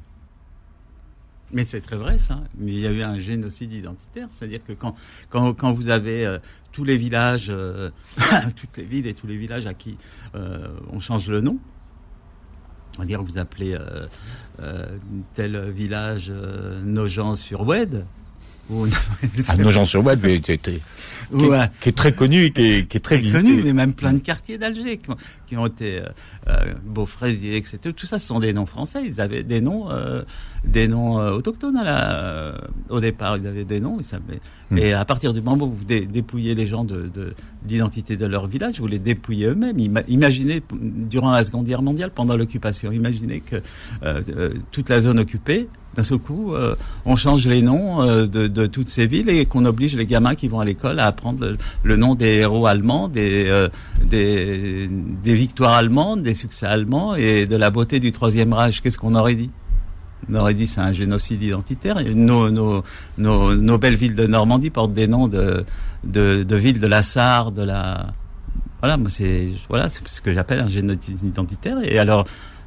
[1.53, 2.41] Mais c'est très vrai ça.
[2.61, 4.97] Il y a eu un génocide identitaire, c'est-à-dire que quand
[5.29, 6.39] quand, quand vous avez euh,
[6.73, 7.53] tous les villages,
[8.57, 9.97] toutes les villes et tous les villages à qui
[10.35, 11.59] on change le nom,
[12.97, 13.79] on va dire vous appelez
[15.35, 18.05] tel village euh, Nogent-sur-Oued.
[18.71, 19.57] Ah,
[20.23, 20.81] mais qui, est- qui est-
[21.33, 21.71] Ouais.
[21.81, 23.43] qui est très connu et qui est, qui est très Très visité.
[23.43, 25.01] connu, mais même plein de quartiers d'Alger
[25.47, 26.07] qui ont, été euh,
[26.49, 27.79] euh, Beaufraisier, etc.
[27.97, 29.01] Tout ça, ce sont des noms français.
[29.05, 30.23] Ils avaient des noms, euh,
[30.67, 32.59] des noms euh, autochtones à la, euh,
[32.91, 33.39] au départ.
[33.39, 33.97] Ils avaient des noms.
[33.99, 34.41] Ils savaient.
[34.71, 34.77] Hmm.
[34.79, 38.27] Et à partir du moment où vous dé- dépouillez les gens de de- d'identité de,
[38.27, 39.79] leur village, vous les dépouillez eux-mêmes.
[39.79, 43.57] Ima- imaginez durant la Seconde Guerre mondiale, pendant l'occupation, imaginez que
[44.03, 45.69] euh, toute la zone occupée.
[45.95, 49.47] D'un seul coup, euh, on change les noms euh, de, de toutes ces villes et
[49.47, 53.09] qu'on oblige les gamins qui vont à l'école à apprendre le, nom des héros allemands,
[53.09, 53.69] des, euh,
[54.03, 58.81] des, des victoires allemandes, des succès allemands et de la beauté du Troisième Reich.
[58.81, 59.51] Qu'est-ce qu'on aurait dit?
[60.29, 62.03] On aurait dit c'est un génocide identitaire.
[62.15, 62.83] Nos, nos,
[63.19, 65.65] nos, nos belles villes de Normandie portent des noms de,
[66.03, 68.09] de, de villes de la Sarre, de la...
[68.81, 71.79] Voilà, c'est voilà, ce que j'appelle un génocide identitaire.
[71.85, 72.27] Et alors,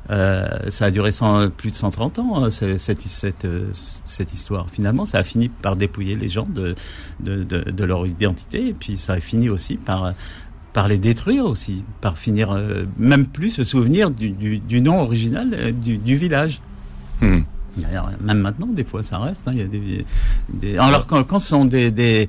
[0.10, 4.34] euh, ça a duré 100 plus de 130 ans, euh, ce- cette, cette, euh, cette
[4.34, 4.67] histoire.
[4.72, 6.76] Finalement, ça a fini par dépouiller les gens de,
[7.20, 10.13] de, de, leur identité, et puis ça a fini aussi par,
[10.74, 12.58] par les détruire aussi, par finir
[12.98, 16.62] même plus se souvenir du, du, du nom original du, du village.
[17.22, 17.39] Hmm.
[18.22, 19.48] Même maintenant, des fois, ça reste.
[19.48, 20.06] hein, Il y a des,
[20.54, 22.28] des- alors quand, quand ce sont des, des,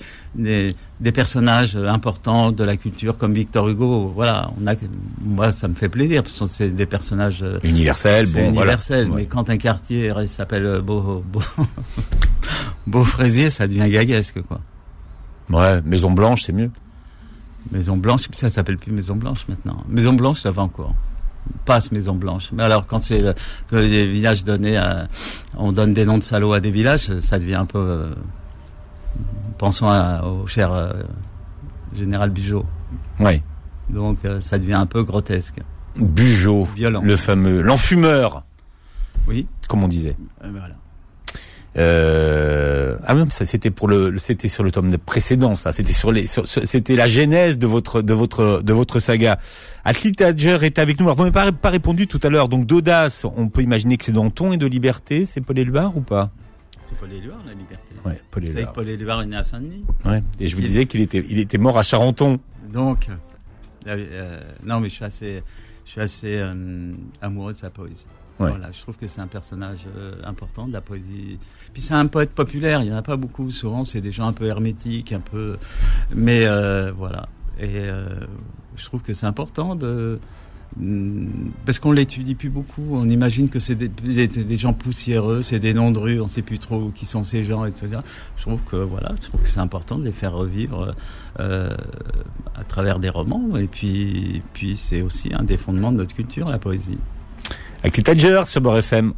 [1.14, 4.74] personnages importants de la culture comme Victor Hugo, voilà, on a,
[5.22, 9.06] moi, ça me fait plaisir parce que c'est des personnages euh, Universel, c'est bon, universel.
[9.06, 9.22] voilà.
[9.22, 11.40] Mais quand un quartier s'appelle euh, Beau, Beau,
[12.86, 14.60] Beaufraisier, ça devient gaguesque, quoi.
[15.50, 16.70] Ouais, Maison Blanche, c'est mieux.
[17.72, 19.82] Maison Blanche, ça s'appelle plus Maison Blanche maintenant.
[19.88, 20.94] Maison Blanche, ça va encore.
[21.64, 22.50] Passe Maison Blanche.
[22.52, 23.22] Mais alors, quand c'est
[23.68, 25.08] que les villages donnés à,
[25.56, 28.14] on donne des noms de salauds à des villages, ça devient un peu, euh,
[29.58, 30.92] pensons à- au cher euh,
[31.94, 32.64] général Bijot.
[33.20, 33.42] Ouais.
[33.90, 35.60] Donc, euh, ça devient un peu grotesque.
[35.96, 37.00] Bugeaud, Violent.
[37.02, 38.44] le fameux, l'enfumeur,
[39.26, 39.46] Oui.
[39.68, 40.16] comme on disait.
[40.44, 40.74] Euh, voilà.
[41.78, 42.96] Euh...
[43.06, 45.72] Ah non, ça c'était pour le, c'était sur le tome précédent, ça.
[45.72, 49.38] C'était sur les, sur- c'était la genèse de votre, de votre, de votre saga.
[49.84, 51.06] Athlete Tadger est avec nous.
[51.06, 52.48] Alors vous m'avez pas, pas répondu tout à l'heure.
[52.48, 55.24] Donc d'audace, on peut imaginer que c'est Danton et de liberté.
[55.24, 56.30] C'est Paul Éluard ou pas?
[56.82, 57.94] C'est Paul Éluard, la liberté.
[58.04, 58.72] Ouais, Paul Vous savez Éluard.
[58.72, 60.22] que Paul Éluard est né à Saint-Denis Ouais.
[60.40, 62.38] Et je vous Il- disais qu'il était, il était mort à Charenton.
[62.72, 63.08] Donc,
[63.86, 65.42] euh, euh, non, mais je suis assez,
[65.84, 68.06] je suis assez euh, amoureux de sa poésie.
[68.38, 71.38] Voilà, je trouve que c'est un personnage euh, important de la poésie.
[71.72, 73.50] Puis c'est un poète populaire, il n'y en a pas beaucoup.
[73.50, 75.56] Souvent, c'est des gens un peu hermétiques, un peu.
[76.14, 77.28] Mais euh, voilà.
[77.58, 78.08] Et euh,
[78.76, 80.20] je trouve que c'est important de.
[80.76, 85.58] mm, Parce qu'on l'étudie plus beaucoup, on imagine que c'est des, des, gens poussiéreux, c'est
[85.58, 87.88] des noms de rue, on sait plus trop qui sont ces gens, etc.
[88.36, 90.94] Je trouve que voilà, je trouve que c'est important de les faire revivre
[91.40, 91.76] euh,
[92.54, 93.56] à travers des romans.
[93.56, 96.98] Et puis, puis c'est aussi un des fondements de notre culture, la poésie.
[97.84, 99.14] Athlete Tadger sur Beurre FM.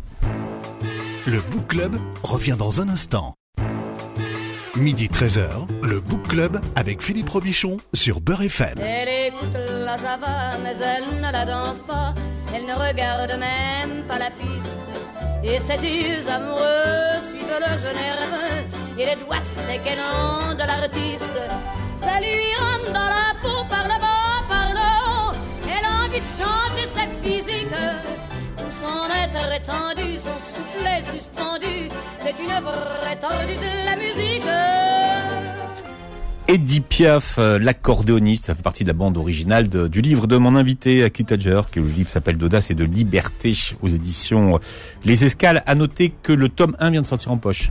[1.27, 3.35] Le Book Club revient dans un instant.
[4.77, 5.49] Midi 13h,
[5.83, 8.75] le Book Club avec Philippe Robichon sur Beurre FM.
[8.79, 12.15] Elle écoute la java, mais elle ne la danse pas.
[12.55, 14.79] Elle ne regarde même pas la piste.
[15.43, 18.67] Et ses yeux amoureux suivent le jeune nerveux.
[18.99, 19.37] Et les doigts
[19.97, 21.41] longs de l'artiste.
[21.97, 25.33] Ça lui rentre dans la peau par le bas, par le haut.
[25.65, 28.30] Elle a envie de chanter cette physique.
[28.81, 31.89] Son être étendu, son soufflet suspendu.
[32.21, 34.43] C'est une vraie tordue de la musique.
[36.49, 40.37] Eddie Piaf, euh, l'accordéoniste, ça fait partie de la bande originale de- du livre de
[40.37, 44.59] mon invité, Aki Tadger, que le livre s'appelle d'audace et de liberté aux éditions euh,
[45.05, 45.63] Les Escales.
[45.67, 47.71] À noter que le tome 1 vient de sortir en poche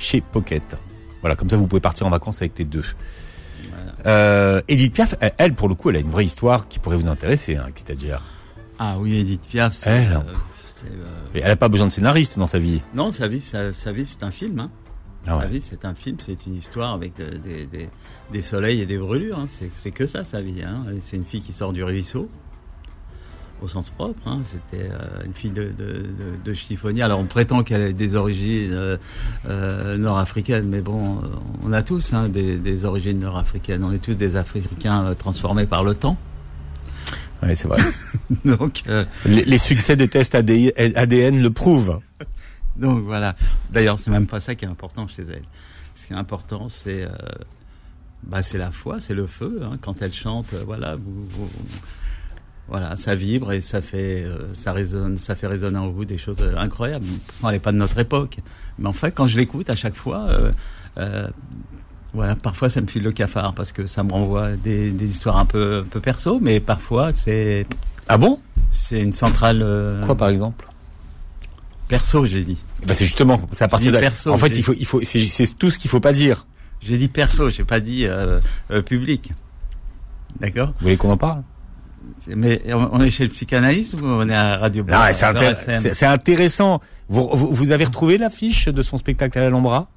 [0.00, 0.62] chez Pocket.
[1.20, 2.84] Voilà, comme ça vous pouvez partir en vacances avec les deux.
[4.06, 7.08] Euh, Edith Piaf, elle, pour le coup, elle a une vraie histoire qui pourrait vous
[7.08, 8.18] intéresser, hein, Kitadjer.
[8.78, 9.90] Ah oui, Edith Piaf, c'est...
[9.90, 10.12] Elle.
[10.12, 10.20] euh,
[10.90, 12.82] euh, Elle n'a pas besoin de scénariste dans sa vie.
[12.94, 14.58] Non, sa vie, sa, sa vie c'est un film.
[14.60, 14.70] Hein.
[15.26, 15.42] Ah ouais.
[15.44, 17.40] Sa vie, c'est un film, c'est une histoire avec de-
[18.30, 19.38] des, soleils et des brûlures.
[19.40, 19.46] hein.
[19.48, 20.62] C'est c'est que ça, sa vie.
[20.62, 20.84] Hein.
[21.00, 22.28] C'est une fille qui sort du ruisseau,
[23.60, 24.20] au sens propre.
[24.28, 24.42] Hein.
[24.44, 26.04] C'était euh, une fille de, de, de,
[26.44, 27.02] de chiffonnier.
[27.02, 28.96] Alors, on prétend qu'elle a des origines euh,
[29.48, 31.26] euh, nord-africaines, mais bon, euh,
[31.64, 33.82] on a tous hein, des, des origines nord-africaines.
[33.82, 36.16] On est tous des Africains euh, transformés par le temps.
[37.42, 37.80] Ouais, c'est vrai.
[38.44, 42.00] Donc, euh, les, les succès des tests ADN le prouvent.
[42.76, 43.36] Donc voilà.
[43.70, 45.42] D'ailleurs, c'est même pas ça qui est important chez elle.
[45.94, 47.08] Ce qui est important, c'est euh,
[48.24, 49.60] bah, c'est la foi, c'est le feu.
[49.64, 49.78] hein.
[49.80, 51.50] Quand elle chante, euh, voilà, vous, vous-
[52.68, 56.42] voilà, ça vibre et ça fait ça résonne, ça fait résonner en vous des choses
[56.56, 57.06] incroyables.
[57.28, 58.38] Pourtant, elle n'est pas de notre époque,
[58.78, 60.26] mais en fait, quand je l'écoute à chaque fois.
[62.16, 65.36] Voilà, parfois ça me file le cafard parce que ça me renvoie des, des histoires
[65.36, 67.66] un peu, un peu perso, mais parfois c'est
[68.08, 68.40] Ah bon?
[68.70, 70.66] c'est une centrale euh, Quoi par exemple?
[71.88, 72.58] perso, j'ai dit.
[72.84, 73.98] bah, C'est justement, c'est à partir de...
[73.98, 76.46] perso, en fait, il faut, il faut, c'est tout ce qu'il faut pas dire.
[76.80, 78.40] J'ai dit perso, j'ai pas dit euh,
[78.72, 79.32] euh, public.
[80.40, 80.68] D'accord?
[80.68, 81.42] Vous voulez qu'on en parle?
[82.28, 86.06] Mais on est chez le psychanalyste ou on est à Radio c'est intér- c'est- c'est
[86.06, 86.80] intéressant.
[87.08, 89.88] Vous, vous, vous avez retrouvé l'affiche de son spectacle à l'Alhambra?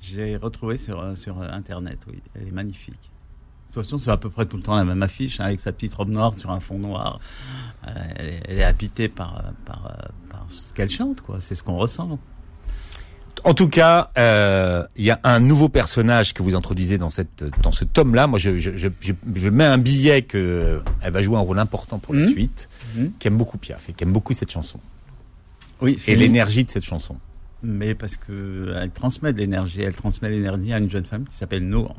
[0.00, 2.20] J'ai retrouvé sur, euh, sur euh, Internet, oui.
[2.34, 2.94] Elle est magnifique.
[2.94, 5.60] De toute façon, c'est à peu près tout le temps la même affiche, hein, avec
[5.60, 7.20] sa petite robe noire sur un fond noir.
[7.86, 9.96] Euh, Elle est, elle est habitée par, par,
[10.30, 11.40] par ce qu'elle chante, quoi.
[11.40, 12.18] C'est ce qu'on ressent.
[13.44, 17.44] En tout cas, euh, il y a un nouveau personnage que vous introduisez dans cette
[17.62, 18.26] dans ce tome-là.
[18.26, 22.00] Moi, je, je, je, je- mets un billet que elle va jouer un rôle important
[22.00, 22.32] pour la Mhm.
[22.32, 22.68] suite.
[22.96, 23.12] Mhm.
[23.18, 24.80] Qui aime beaucoup Piaf et qui aime beaucoup cette chanson
[25.80, 27.16] Oui, et c'est l'énergie de cette chanson.
[27.62, 29.82] Mais parce que elle transmet de l'énergie.
[29.82, 31.96] Elle transmet l'énergie à une jeune femme qui s'appelle Nour,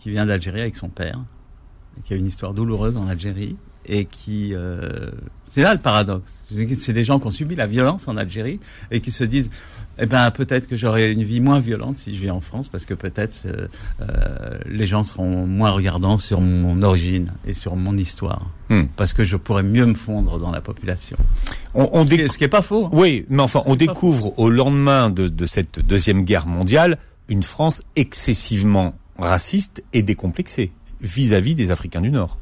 [0.00, 1.24] qui vient d'Algérie avec son père,
[2.04, 4.54] qui a une histoire douloureuse en Algérie, et qui...
[4.54, 5.10] euh,
[5.46, 6.44] c'est là le paradoxe.
[6.46, 9.50] C'est des gens qui ont subi la violence en Algérie, et qui se disent,
[9.98, 12.84] eh ben peut-être que j'aurai une vie moins violente si je vis en France, parce
[12.84, 13.68] que peut-être euh,
[14.00, 18.84] euh, les gens seront moins regardants sur mon origine et sur mon histoire, Hmm.
[18.96, 21.16] parce que je pourrais mieux me fondre dans la population.
[21.74, 22.86] On, on ce, qui ce qui est pas faux.
[22.86, 22.90] hein.
[22.92, 27.82] Oui, mais enfin, on découvre au lendemain de, de cette deuxième guerre mondiale une France
[27.96, 32.38] excessivement raciste et décomplexée vis-à-vis des Africains du Nord.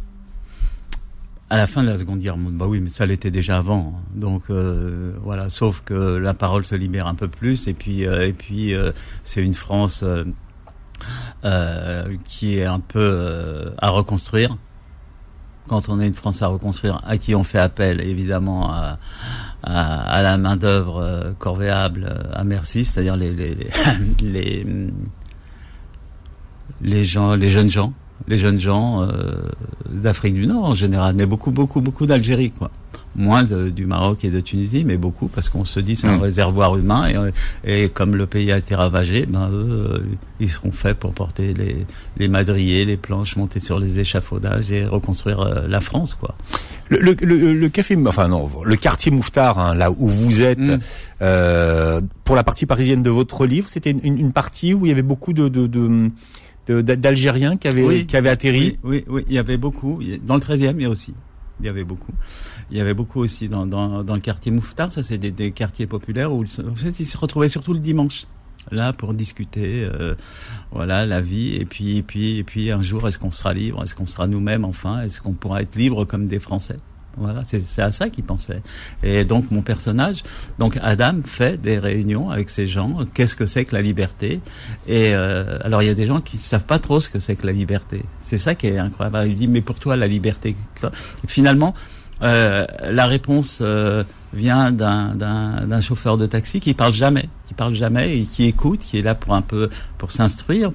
[1.53, 3.95] À la fin de la Seconde Guerre mondiale, bah oui, mais ça l'était déjà avant.
[3.97, 4.03] hein.
[4.15, 8.27] Donc euh, voilà, sauf que la parole se libère un peu plus, et puis euh,
[8.27, 8.91] et puis euh,
[9.23, 10.25] c'est une France euh,
[11.45, 14.57] euh, qui est un peu euh, à reconstruire.
[15.69, 18.99] Quand on est une France à reconstruire, à qui on fait appel évidemment à,
[19.63, 23.57] à, à la main d'œuvre euh, corvéable à merci, c'est-à-dire les, les
[24.23, 24.67] les
[26.81, 27.93] les gens, les jeunes gens,
[28.29, 29.33] les jeunes gens euh,
[29.91, 32.71] d'Afrique du Nord en général, mais beaucoup, beaucoup, beaucoup d'Algérie, quoi.
[33.15, 36.17] Moins de- du Maroc et de Tunisie, mais beaucoup parce qu'on se dit c'est un
[36.17, 36.23] Mm.
[36.23, 37.31] réservoir humain et, euh,
[37.63, 39.99] et comme le pays a été ravagé, ben eux, euh,
[40.41, 41.85] ils seront faits pour porter les,
[42.17, 46.35] les madriers, les planches, monter sur les échafaudages et reconstruire euh, la France, quoi.
[46.89, 50.59] Le, le, le- le café, enfin non, le quartier Mouffetard, hein, là où vous êtes,
[50.59, 50.79] Mm.
[51.21, 54.93] euh, pour la partie parisienne de votre livre, c'était une, une- partie où il y
[54.93, 56.11] avait beaucoup de, de- de-
[56.69, 58.07] d'Algériens qui avaient, Oui.
[58.07, 58.79] qui avaient atterri.
[58.83, 59.99] Oui, oui, oui, il y avait beaucoup.
[60.25, 61.15] Dans le 13e, il y a aussi.
[61.61, 62.13] Il y avait beaucoup.
[62.71, 64.91] Il y avait beaucoup aussi dans, dans, dans le quartier Mouffetard.
[64.93, 67.73] Ça, c'est des, des quartiers populaires où ils se- en fait, ils se retrouvaient surtout
[67.73, 68.25] le dimanche.
[68.71, 70.15] Là, pour discuter, euh,
[70.71, 71.55] voilà, la vie.
[71.57, 73.83] Et puis, et puis, et puis, un jour, est-ce qu'on sera libre?
[73.83, 75.03] Est-ce qu'on sera nous-mêmes enfin?
[75.03, 76.77] Est-ce qu'on pourra être libre comme des Français?
[77.17, 78.63] Voilà, c'est à ça qu'ils pensaient.
[79.03, 80.23] Et donc, mon personnage,
[80.59, 83.01] donc Adam, fait des réunions avec ces gens.
[83.13, 84.41] Qu'est-ce que c'est que la liberté?
[84.87, 87.37] Et euh, alors, il y a des gens qui savent pas trop ce que c'est
[87.37, 88.03] que la liberté.
[88.23, 89.27] C'est ça qui est incroyable.
[89.27, 90.57] Il dit, mais pour toi, la liberté.
[91.27, 91.75] Finalement,
[92.23, 98.19] euh, la réponse euh, vient d'un- chauffeur de taxi qui parle jamais, qui parle jamais
[98.19, 100.71] et qui écoute, qui est là pour un peu pour s'instruire,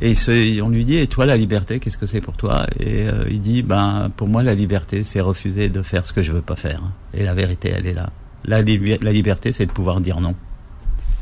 [0.00, 2.66] et on lui dit et toi la liberté qu'est-ce que c'est pour toi?
[2.80, 6.22] Et euh, il dit ben pour moi la liberté c'est refuser de faire ce que
[6.22, 6.82] je veux pas faire.
[7.12, 8.10] Et la vérité elle est là.
[8.44, 10.34] La, liberté c'est de pouvoir dire non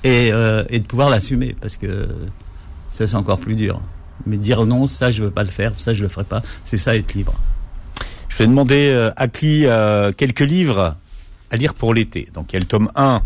[0.02, 2.08] et, de pouvoir l'assumer parce que
[2.88, 3.80] ça c'est encore plus dur.
[4.26, 6.78] Mais dire non ça je veux pas le faire, ça je le ferai pas, c'est
[6.78, 7.34] ça être libre.
[8.32, 10.96] Je vais demander euh, à Cli euh, quelques livres
[11.50, 12.28] à lire pour l'été.
[12.32, 13.20] Donc il y a le tome 1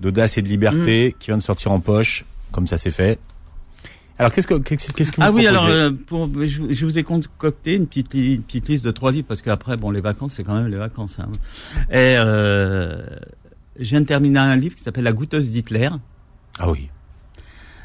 [0.00, 3.18] d'Audace et de Liberté qui vient de sortir en poche, comme ça c'est fait.
[4.16, 6.98] Alors qu'est-ce que qu'est-ce que vous Ah oui, proposez alors euh, pour, je, je vous
[6.98, 10.34] ai concocté une petite, une petite liste de trois livres parce qu'après, bon, les vacances,
[10.34, 11.18] c'est quand même les vacances.
[11.18, 11.32] Hein.
[11.90, 13.02] Et euh,
[13.78, 15.88] je viens de terminer un livre qui s'appelle La goûteuse d'Hitler.
[16.60, 16.88] Ah oui.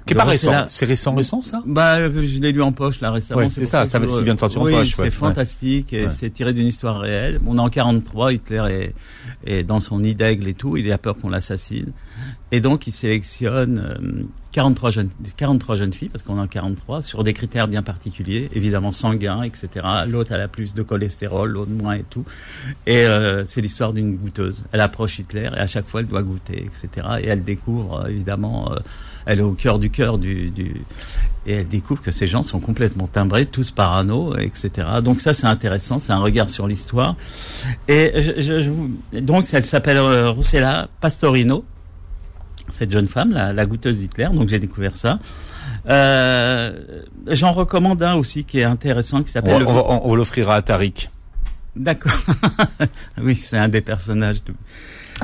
[0.05, 0.65] Qui est pas récent.
[0.69, 1.61] C'est récent, récent, ça?
[1.65, 3.41] Bah, je l'ai lu en poche là récemment.
[3.41, 5.05] Ouais, c'est ça, ça vient de sortir en poche, ouais.
[5.05, 6.09] C'est fantastique et Ouais.
[6.09, 7.39] c'est tiré d'une histoire réelle.
[7.45, 8.93] On est en 43, Hitler
[9.45, 10.77] est, est dans son nid d'aigle et tout.
[10.77, 11.91] Il a peur qu'on l'assassine
[12.51, 17.23] et donc il sélectionne euh, 43 jeunes, 43 jeunes filles parce qu'on en 43 sur
[17.23, 19.69] des critères bien particuliers, évidemment sanguins, etc.
[20.07, 22.25] L'autre elle a plus de cholestérol, l'autre moins et tout.
[22.87, 24.63] Et euh, c'est l'histoire d'une goûteuse.
[24.71, 27.07] Elle approche Hitler et à chaque fois elle doit goûter, etc.
[27.21, 28.77] Et elle découvre euh, évidemment, euh,
[29.27, 30.81] elle est au cœur du cœur du, du
[31.45, 34.71] et elle découvre que ces gens sont complètement timbrés, tous parano, etc.
[35.03, 37.15] Donc ça c'est intéressant, c'est un regard sur l'histoire.
[37.87, 38.63] Et je, je-
[39.13, 41.63] je donc elle s'appelle euh, Rossella Pastorino,
[42.71, 44.29] cette jeune femme, la, la goûteuse d'Hitler.
[44.33, 45.19] Donc j'ai découvert ça.
[45.87, 46.73] Euh,
[47.27, 49.63] J'en recommande un aussi qui est intéressant, qui s'appelle.
[49.65, 51.09] on on- on l'offrira à Tariq.
[51.75, 52.11] D'accord.
[53.21, 54.53] oui, c'est un des personnages de,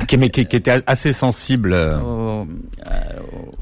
[0.06, 2.46] Qui, mais qui, qui était assez sensible euh, au,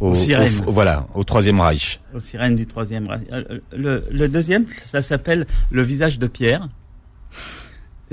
[0.00, 0.50] au, aux sirènes.
[0.66, 2.00] au- voilà, au Troisième Reich.
[2.14, 3.08] aux sirènes du troisième.
[3.08, 3.22] Reich.
[3.32, 6.68] Euh, Le, le deuxième, ça s'appelle Le visage de Pierre.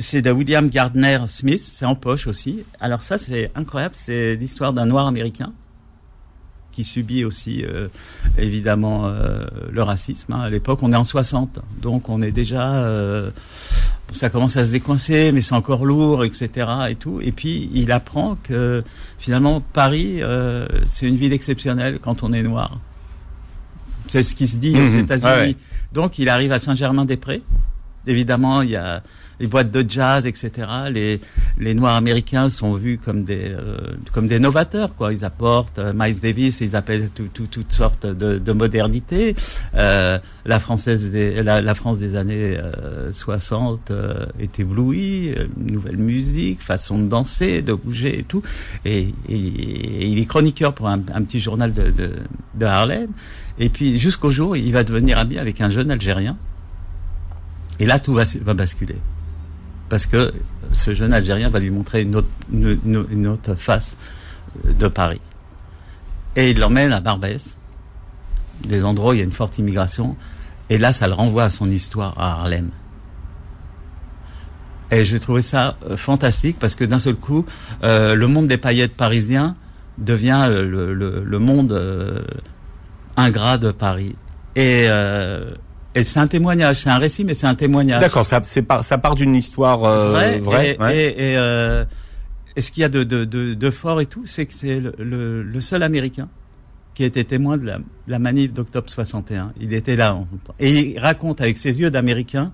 [0.01, 2.63] C'est de William Gardner Smith, c'est en poche aussi.
[2.79, 5.53] Alors ça, c'est incroyable, c'est l'histoire d'un noir américain
[6.71, 7.89] qui subit aussi euh,
[8.37, 10.31] évidemment euh, le racisme.
[10.33, 10.39] hein.
[10.41, 12.75] À l'époque, on est en 60, donc on est déjà...
[12.75, 13.29] euh,
[14.13, 16.67] ça commence à se décoincer, mais c'est encore lourd, etc.
[16.89, 17.21] Et tout.
[17.21, 18.83] Et puis il apprend que
[19.17, 20.19] finalement Paris,
[20.85, 22.77] c'est une ville exceptionnelle quand on est noir.
[24.07, 24.99] C'est ce qui se dit aux Mhm.
[24.99, 25.51] États-Unis.
[25.51, 25.55] Ouais.
[25.93, 27.41] Donc il arrive à Saint-Germain-des-Prés.
[28.05, 29.01] Évidemment, il y a
[29.41, 30.51] les boîtes de jazz, etc.
[30.91, 31.19] Les,
[31.57, 33.77] les Noirs américains sont vus comme des euh,
[34.13, 35.11] comme des novateurs, quoi.
[35.11, 39.35] Ils apportent euh, Miles Davis, ils appellent tout, tout- toutes sortes de, de modernité.
[39.75, 45.47] Euh, la française, des, la, la France des années euh, 60 euh, est éblouie, euh,
[45.57, 48.43] nouvelle musique, façon de danser, de bouger et tout.
[48.85, 52.11] Et, et- et il est chroniqueur pour un, un petit journal de, de,
[52.55, 53.07] de Harlem.
[53.59, 56.37] Et puis jusqu'au jour, il va devenir ami avec un jeune Algérien.
[57.79, 58.95] Et là, tout va, va basculer.
[59.91, 60.33] Parce que
[60.71, 63.97] ce jeune Algérien va lui montrer une autre, face
[64.65, 65.19] euh, de Paris.
[66.37, 67.57] Et il l'emmène à Barbès,
[68.63, 70.15] des endroits où il y a une forte immigration.
[70.69, 72.69] Et là, ça le renvoie à son histoire à Harlem.
[74.91, 77.45] Et j'ai trouvé ça euh, fantastique parce que d'un seul coup,
[77.83, 79.57] euh, le monde des paillettes parisiens
[79.97, 81.77] devient le, monde
[83.17, 84.15] ingrat de Paris.
[84.55, 84.87] Et,
[85.95, 87.99] et c'est un témoignage, c'est un récit, mais c'est un témoignage.
[88.01, 90.71] D'accord, ça, par- ça part d'une histoire euh, Vrai, vraie.
[90.73, 90.97] et, ouais.
[90.97, 91.83] et, et, euh,
[92.55, 94.79] et ce qu'il y a de, de, de, de fort et tout, c'est que c'est
[94.79, 96.29] le, le, le seul Américain
[96.93, 97.77] qui était témoin de la,
[98.07, 99.53] la manif d'octobre 61.
[99.61, 100.13] Il était là.
[100.15, 100.53] en temps.
[100.59, 102.51] Et il raconte avec ses yeux d'Américain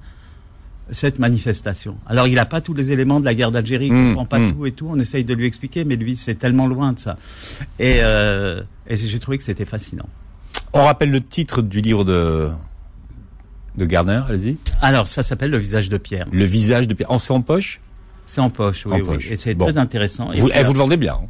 [0.91, 1.97] cette manifestation.
[2.07, 4.39] Alors il n'a pas tous les éléments de la guerre d'Algérie, il Mmh, comprend pas
[4.39, 4.53] mmh.
[4.53, 4.87] tout et tout.
[4.89, 7.17] On essaye de lui expliquer, mais lui c'est tellement loin de ça.
[7.79, 10.07] Et, euh, et j'ai trouvé que c'était fascinant.
[10.73, 12.49] On rappelle le titre du livre de
[13.77, 14.57] de Gardner, allez-y.
[14.81, 16.27] Alors ça s'appelle Le visage de Pierre.
[16.31, 17.11] Le visage de Pierre.
[17.11, 17.79] En c'est en poche?
[18.25, 19.03] C'est en poche, oui, En oui.
[19.03, 19.31] poche.
[19.31, 19.65] Et c'est Bon.
[19.67, 20.31] très intéressant.
[20.33, 21.13] Et Vous, eh, vous le vendez bien.
[21.13, 21.27] hein.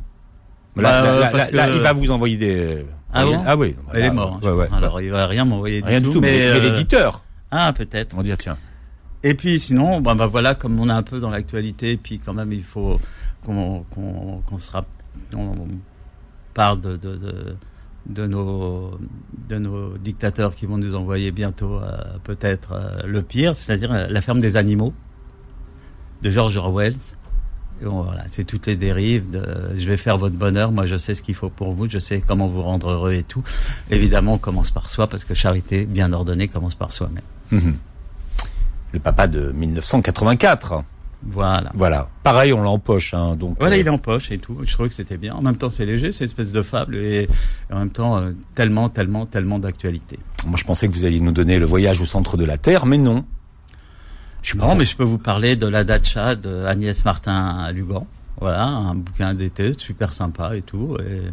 [0.75, 2.86] Bah, Là, que- il va vous envoyer des.
[3.13, 3.75] Ah bon ah oui.
[3.93, 4.43] Elle Là, est morte.
[4.45, 4.69] Ouais, ouais.
[4.71, 6.21] Alors il va rien m'envoyer Rien du tout.
[6.21, 7.23] Mais, mais, mais euh, l'éditeur.
[7.51, 8.13] Ah peut-être.
[8.13, 8.57] On va dire tiens.
[9.23, 12.19] Et puis sinon, ben, ben voilà, comme on est un peu dans l'actualité, et puis
[12.19, 12.99] quand même il faut
[13.45, 14.86] qu'on qu'on se rapp-
[15.36, 15.55] on
[16.53, 17.55] parle de, de, de,
[18.10, 18.98] de nos
[19.50, 24.08] de nos dictateurs qui vont nous envoyer bientôt euh, peut-être euh, le pire, c'est-à-dire euh,
[24.10, 24.93] la ferme des animaux
[26.22, 26.96] de George Orwell.
[27.82, 29.43] Bon, voilà, c'est toutes les dérives de
[29.76, 32.22] je vais faire votre bonheur, moi je sais ce qu'il faut pour vous, je sais
[32.26, 33.43] comment vous rendre heureux et tout.
[33.91, 37.24] Évidemment, on commence par soi parce que charité bien ordonnée commence par soi-même.
[37.52, 37.76] Mhm.
[38.93, 40.84] Le papa de 1984.
[41.23, 41.71] Voilà.
[41.73, 42.10] Voilà.
[42.23, 43.13] Pareil, on l'a en poche.
[43.13, 43.58] Hein, donc.
[43.60, 44.58] Voilà, euh, il est en poche et tout.
[44.63, 45.34] Je trouvais que c'était bien.
[45.34, 47.27] En même temps, c'est léger, c'est une espèce de fable et,
[47.71, 50.19] en même temps, euh, tellement, tellement, tellement d'actualité.
[50.45, 52.86] Moi, je pensais que vous alliez nous donner le voyage au centre de la Terre,
[52.86, 53.25] mais non.
[54.43, 57.58] Je suis pas Non, mais je peux vous parler de la Dacha de Agnès Martin
[57.65, 58.06] à Lugan.
[58.39, 60.95] Voilà, un bouquin d'été super sympa et tout.
[60.99, 61.23] Et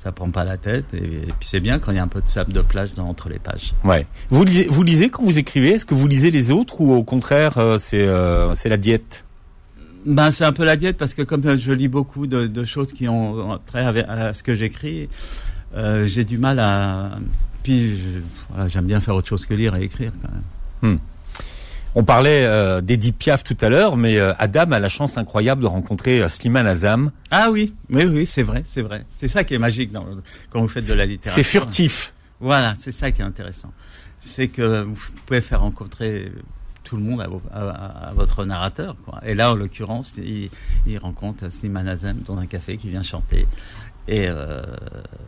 [0.00, 0.92] ça prend pas la tête.
[0.92, 2.94] Et, et puis c'est bien quand il y a un peu de sable de plage
[2.94, 3.74] dans, entre les pages.
[3.84, 4.06] Ouais.
[4.30, 5.74] Vous lisez, vous lisez quand vous écrivez?
[5.74, 9.24] Est-ce que vous lisez les autres ou au contraire euh, c'est euh, c'est la diète?
[10.06, 12.92] Ben, c'est un peu la diète parce que comme je lis beaucoup de, de choses
[12.92, 15.08] qui ont trait à, à ce que j'écris,
[15.76, 17.18] euh, j'ai du mal à.
[17.62, 20.30] Puis je- voilà, j'aime bien faire autre chose que lire et écrire quand
[20.82, 20.98] même.
[21.94, 25.62] On parlait euh, d'Edith Piaf tout à l'heure, mais euh, Adam a la chance incroyable
[25.62, 27.10] de rencontrer euh, Slimane Azam.
[27.30, 29.04] Ah oui, oui, oui, c'est vrai, c'est vrai.
[29.16, 30.06] C'est ça qui est magique dans,
[30.50, 31.42] quand vous faites de la littérature.
[31.42, 32.12] C'est furtif.
[32.40, 33.72] Voilà, c'est ça qui est intéressant.
[34.20, 34.94] C'est que vous
[35.26, 36.30] pouvez faire rencontrer
[36.88, 38.96] tout le monde à, votre narrateur.
[39.22, 43.46] Et là, en l'occurrence, il, rencontre Slimane Azem dans un café qui vient chanter.
[44.06, 44.62] Et euh,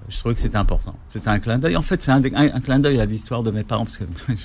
[0.09, 0.95] je trouvais que c'était important.
[1.11, 1.77] C'était un clin d'œil.
[1.77, 4.37] En fait, c'est un, un, clin d'œil à l'histoire de mes parents, parce que mes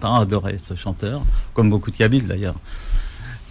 [0.00, 1.22] parents adoraient ce chanteur,
[1.52, 2.56] comme beaucoup de Kabyles d'ailleurs.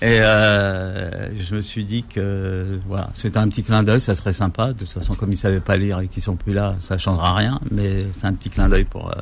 [0.02, 4.34] Et euh, je me suis dit que voilà, c'était un petit clin d'œil, ça serait
[4.34, 4.74] sympa.
[4.74, 7.36] De toute façon, comme ils savaient pas lire et qu'ils sont plus là, ça changera
[7.36, 7.60] rien.
[7.70, 9.22] Mais c'est un petit clin d'œil pour euh,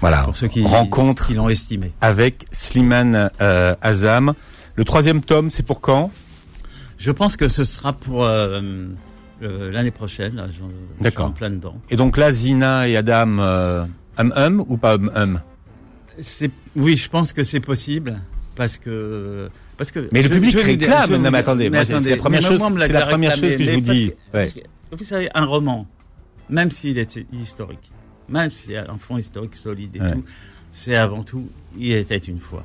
[0.00, 1.92] voilà pour ceux qui rencontre qui l'ont estimé.
[2.00, 4.34] Avec Slimane euh, Azam.
[4.76, 6.10] Le troisième tome, c'est pour quand?
[6.96, 8.88] Je pense que ce sera pour euh,
[9.40, 10.42] l'année prochaine.
[11.00, 11.26] D'accord.
[11.26, 11.76] En plein dedans.
[11.90, 13.84] Et donc là, Zina et Adam, euh,
[14.18, 15.40] hum hum ou pas hum hum
[16.76, 18.20] oui, je pense que c'est possible
[18.54, 21.16] parce que parce que mais le public réclame.
[21.16, 22.60] non, mais attendez, c'est la première chose.
[22.78, 24.12] C'est la première chose que je vous dis.
[24.34, 24.52] Ouais.
[24.92, 25.86] Vous savez, un roman,
[26.48, 27.92] même s'il est historique,
[28.30, 30.24] même s'il y a un fond historique solide et tout,
[30.70, 32.64] c'est avant tout, il était une fois.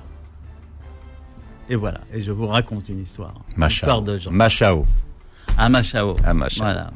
[1.70, 2.02] Et voilà.
[2.14, 3.34] Et je vous raconte une histoire.
[3.58, 3.88] Machao.
[3.88, 4.32] Histoire de gens.
[4.32, 4.86] Machao.
[5.58, 6.16] À Machao.
[6.24, 6.64] À Machao.
[6.64, 6.92] Voilà.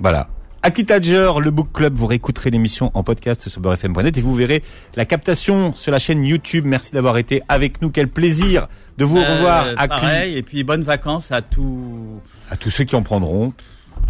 [0.00, 0.28] Voilà.
[0.62, 4.62] Akitager, le book club, vous réécouterez l'émission en podcast sur beurrefm.net et vous verrez
[4.96, 6.64] la captation sur la chaîne YouTube.
[6.64, 7.90] Merci d'avoir été avec nous.
[7.90, 9.66] Quel plaisir de vous euh, revoir.
[9.76, 12.18] À pareil, et puis bonnes vacances à tous.
[12.50, 13.52] À tous ceux qui en prendront.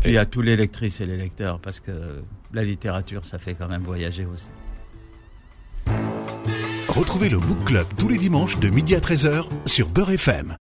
[0.05, 2.23] Et à tous les lectrices et les lecteurs, parce que
[2.53, 4.51] la littérature, ça fait quand même voyager aussi.
[6.89, 10.57] Retrouvez le book club tous les dimanches de midi à 13h sur Beurre FM.